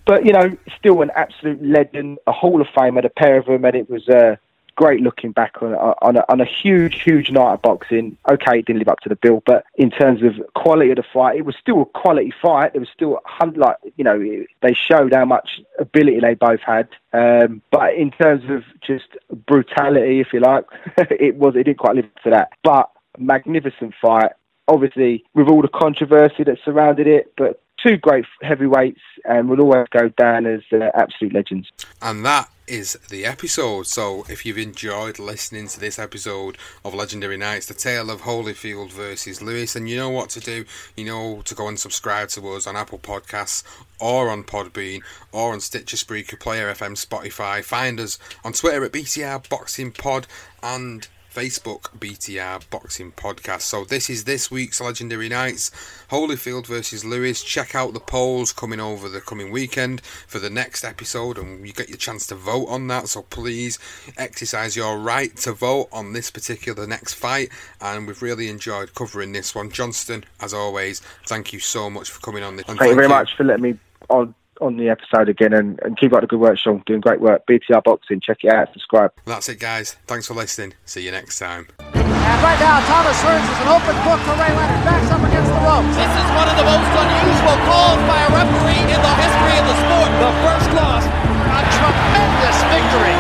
[0.07, 3.64] But you know, still an absolute legend, a Hall of Famer, a pair of them,
[3.64, 4.37] and it was uh,
[4.76, 8.16] great looking back on on a, on a huge, huge night of boxing.
[8.30, 11.04] Okay, it didn't live up to the bill, but in terms of quality of the
[11.12, 12.72] fight, it was still a quality fight.
[12.74, 13.20] It was still
[13.56, 14.18] like you know
[14.62, 16.88] they showed how much ability they both had.
[17.12, 19.16] Um, but in terms of just
[19.46, 20.66] brutality, if you like,
[20.98, 22.50] it was it didn't quite live up to that.
[22.62, 24.32] But magnificent fight.
[24.68, 29.86] Obviously, with all the controversy that surrounded it, but two great heavyweights and will always
[29.90, 31.70] go down as uh, absolute legends.
[32.02, 33.86] And that is the episode.
[33.86, 38.90] So, if you've enjoyed listening to this episode of Legendary Nights, the tale of Holyfield
[38.90, 40.64] versus Lewis, and you know what to do,
[40.96, 43.62] you know to go and subscribe to us on Apple Podcasts
[44.00, 45.02] or on Podbean
[45.32, 47.62] or on Stitcher, Spreaker, Player FM, Spotify.
[47.62, 50.26] Find us on Twitter at BTR Boxing Pod
[50.62, 53.61] and Facebook BTR Boxing Podcast.
[53.61, 55.70] So this is this week's Legendary Nights.
[56.11, 57.43] Holyfield versus Lewis.
[57.43, 61.74] Check out the polls coming over the coming weekend for the next episode and you
[61.74, 63.09] get your chance to vote on that.
[63.09, 63.78] So please
[64.16, 67.51] exercise your right to vote on this particular next fight.
[67.82, 69.70] And we've really enjoyed covering this one.
[69.70, 72.64] Johnston, as always, thank you so much for coming on this.
[72.64, 73.78] Thank, thank you very much for letting me
[74.09, 76.82] on on the episode again and, and keep up the good work, Sean.
[76.86, 77.42] Doing great work.
[77.46, 79.12] BTR Boxing, check it out, subscribe.
[79.24, 79.96] That's it, guys.
[80.07, 80.74] Thanks for listening.
[80.84, 81.68] See you next time.
[81.80, 84.82] And right now, Thomas Hearns is an open book for Ray Leonard.
[84.82, 85.94] Backs up against the ropes.
[85.94, 89.66] This is one of the most unusual calls by a referee in the history of
[89.70, 90.11] the sport.
[90.18, 91.04] The first loss.
[91.07, 93.16] A tremendous victory.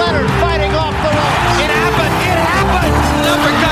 [0.00, 1.56] Leonard fighting off the ropes.
[1.60, 2.14] It happened.
[2.32, 2.94] It happened.
[3.28, 3.71] Uppercut